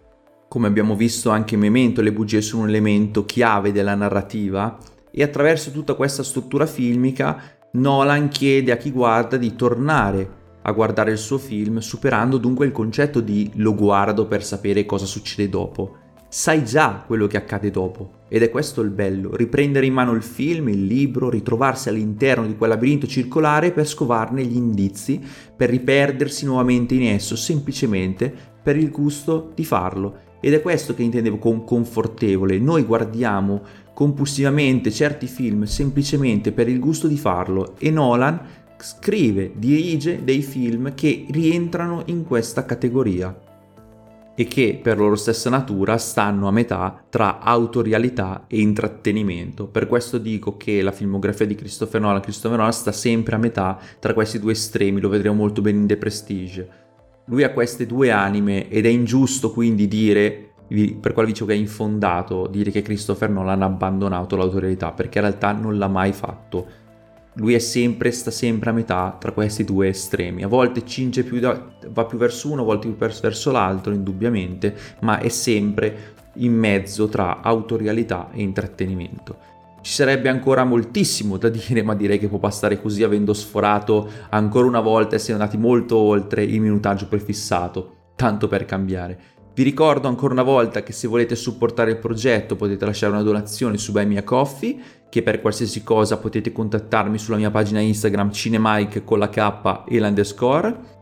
come 0.49 0.65
abbiamo 0.65 0.95
visto 0.95 1.29
anche 1.29 1.53
in 1.53 1.61
Memento, 1.61 2.01
le 2.01 2.11
bugie 2.11 2.41
sono 2.41 2.63
un 2.63 2.69
elemento 2.69 3.23
chiave 3.23 3.71
della 3.71 3.93
narrativa 3.93 4.77
e 5.11 5.21
attraverso 5.21 5.69
tutta 5.69 5.93
questa 5.93 6.23
struttura 6.23 6.65
filmica 6.65 7.39
Nolan 7.73 8.29
chiede 8.29 8.71
a 8.71 8.77
chi 8.77 8.89
guarda 8.89 9.37
di 9.37 9.55
tornare 9.55 10.37
a 10.63 10.71
guardare 10.71 11.11
il 11.11 11.19
suo 11.19 11.37
film, 11.37 11.77
superando 11.77 12.37
dunque 12.37 12.65
il 12.65 12.71
concetto 12.71 13.21
di 13.21 13.51
lo 13.55 13.75
guardo 13.75 14.25
per 14.25 14.43
sapere 14.43 14.85
cosa 14.85 15.05
succede 15.05 15.49
dopo. 15.49 15.97
Sai 16.27 16.65
già 16.65 17.03
quello 17.05 17.27
che 17.27 17.37
accade 17.37 17.69
dopo. 17.69 18.17
Ed 18.27 18.41
è 18.41 18.49
questo 18.49 18.81
il 18.81 18.89
bello, 18.89 19.35
riprendere 19.35 19.85
in 19.85 19.93
mano 19.93 20.13
il 20.13 20.21
film, 20.21 20.69
il 20.69 20.85
libro, 20.85 21.29
ritrovarsi 21.29 21.89
all'interno 21.89 22.45
di 22.45 22.55
quel 22.55 22.69
labirinto 22.69 23.07
circolare 23.07 23.71
per 23.71 23.87
scovarne 23.87 24.43
gli 24.43 24.55
indizi, 24.55 25.21
per 25.55 25.69
riperdersi 25.69 26.45
nuovamente 26.45 26.95
in 26.95 27.07
esso, 27.07 27.35
semplicemente 27.35 28.31
per 28.61 28.77
il 28.77 28.91
gusto 28.91 29.51
di 29.55 29.63
farlo 29.63 30.27
ed 30.39 30.53
è 30.53 30.61
questo 30.61 30.93
che 30.93 31.03
intendevo 31.03 31.37
con 31.37 31.63
confortevole. 31.63 32.57
Noi 32.59 32.83
guardiamo 32.83 33.61
compulsivamente 33.93 34.91
certi 34.91 35.27
film 35.27 35.63
semplicemente 35.63 36.51
per 36.51 36.69
il 36.69 36.79
gusto 36.79 37.07
di 37.07 37.17
farlo 37.17 37.75
e 37.77 37.91
Nolan 37.91 38.39
scrive, 38.77 39.51
dirige 39.55 40.23
dei 40.23 40.41
film 40.41 40.93
che 40.93 41.25
rientrano 41.29 42.03
in 42.05 42.23
questa 42.25 42.63
categoria. 42.63 43.47
e 44.39 44.47
che 44.47 44.79
per 44.81 44.97
loro 44.97 45.17
stessa 45.17 45.49
natura 45.49 45.97
stanno 45.97 46.47
a 46.47 46.51
metà 46.51 47.03
tra 47.09 47.39
autorialità 47.39 48.45
e 48.47 48.61
intrattenimento. 48.61 49.67
Per 49.67 49.85
questo 49.85 50.17
dico 50.17 50.55
che 50.55 50.81
la 50.81 50.93
filmografia 50.93 51.45
di 51.45 51.55
Christopher 51.55 51.99
Nolan, 51.99 52.21
Christopher 52.21 52.55
Nolan 52.55 52.71
sta 52.71 52.93
sempre 52.93 53.35
a 53.35 53.37
metà 53.37 53.77
tra 53.99 54.13
questi 54.13 54.39
due 54.39 54.53
estremi, 54.53 55.01
lo 55.01 55.09
vedremo 55.09 55.35
molto 55.35 55.61
bene 55.61 55.79
in 55.79 55.87
The 55.87 55.97
Prestige. 55.97 56.69
Lui 57.29 57.43
ha 57.43 57.51
queste 57.51 57.85
due 57.85 58.11
anime 58.11 58.69
ed 58.69 58.85
è 58.85 58.89
ingiusto 58.89 59.51
quindi 59.51 59.87
dire, 59.87 60.51
per 60.99 61.13
quale 61.13 61.27
dicevo 61.27 61.47
che 61.47 61.53
è 61.55 61.59
infondato, 61.59 62.47
dire 62.47 62.71
che 62.71 62.81
Christopher 62.81 63.29
Nolan 63.29 63.61
ha 63.61 63.65
abbandonato 63.65 64.35
l'autorialità, 64.35 64.91
perché 64.91 65.19
in 65.19 65.25
realtà 65.25 65.51
non 65.51 65.77
l'ha 65.77 65.87
mai 65.87 66.11
fatto 66.11 66.87
lui 67.39 67.53
è 67.53 67.59
sempre, 67.59 68.11
sta 68.11 68.31
sempre 68.31 68.69
a 68.69 68.73
metà 68.73 69.15
tra 69.17 69.31
questi 69.31 69.63
due 69.63 69.89
estremi. 69.89 70.43
A 70.43 70.47
volte 70.47 70.85
cinge 70.85 71.23
più 71.23 71.39
da, 71.39 71.71
va 71.87 72.05
più 72.05 72.17
verso 72.17 72.51
uno, 72.51 72.61
a 72.61 72.65
volte 72.65 72.89
più 72.89 72.97
verso 72.97 73.51
l'altro, 73.51 73.93
indubbiamente, 73.93 74.75
ma 75.01 75.19
è 75.19 75.29
sempre 75.29 76.15
in 76.33 76.53
mezzo 76.53 77.07
tra 77.07 77.41
autorialità 77.41 78.29
e 78.33 78.41
intrattenimento. 78.41 79.48
Ci 79.81 79.93
sarebbe 79.93 80.29
ancora 80.29 80.63
moltissimo 80.65 81.37
da 81.37 81.49
dire, 81.49 81.83
ma 81.83 81.95
direi 81.95 82.19
che 82.19 82.27
può 82.27 82.37
passare 82.37 82.81
così 82.81 83.03
avendo 83.03 83.33
sforato 83.33 84.09
ancora 84.29 84.67
una 84.67 84.81
volta 84.81 85.15
e 85.15 85.19
siamo 85.19 85.39
andati 85.39 85.57
molto 85.57 85.97
oltre 85.97 86.43
il 86.43 86.59
minutaggio 86.59 87.07
prefissato, 87.07 88.11
tanto 88.15 88.47
per 88.47 88.65
cambiare. 88.65 89.19
Vi 89.53 89.63
ricordo 89.63 90.07
ancora 90.07 90.33
una 90.33 90.43
volta 90.43 90.83
che 90.83 90.93
se 90.93 91.07
volete 91.07 91.35
supportare 91.35 91.91
il 91.91 91.97
progetto 91.97 92.55
potete 92.55 92.85
lasciare 92.85 93.11
una 93.11 93.23
donazione 93.23 93.77
su 93.77 93.91
Buy 93.91 94.05
Me 94.05 94.23
Coffee, 94.23 94.79
che 95.09 95.23
per 95.23 95.41
qualsiasi 95.41 95.83
cosa 95.83 96.17
potete 96.17 96.51
contattarmi 96.51 97.17
sulla 97.17 97.37
mia 97.37 97.51
pagina 97.51 97.79
Instagram 97.79 98.31
cinemike 98.31 99.03
con 99.03 99.19
la 99.19 99.29
K 99.29 99.83
e 99.87 99.99
l'underscore. 99.99 100.98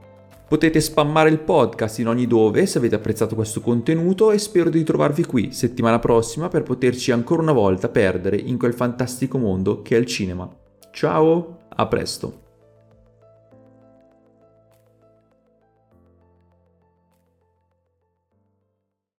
Potete 0.48 0.80
spammare 0.80 1.30
il 1.30 1.40
podcast 1.40 2.00
in 2.00 2.08
ogni 2.08 2.26
dove 2.26 2.66
se 2.66 2.78
avete 2.78 2.96
apprezzato 2.96 3.36
questo 3.36 3.60
contenuto 3.60 4.32
e 4.32 4.38
spero 4.38 4.70
di 4.70 4.82
trovarvi 4.84 5.26
qui 5.26 5.52
settimana 5.52 6.00
prossima 6.00 6.48
per 6.48 6.64
poterci 6.64 7.12
ancora 7.12 7.42
una 7.42 7.52
volta 7.52 7.90
perdere 7.90 8.38
in 8.38 8.58
quel 8.58 8.74
fantastico 8.74 9.38
mondo 9.38 9.82
che 9.82 9.98
è 9.98 10.00
il 10.00 10.06
cinema. 10.06 10.50
Ciao, 10.92 11.58
a 11.68 11.86
presto! 11.88 12.47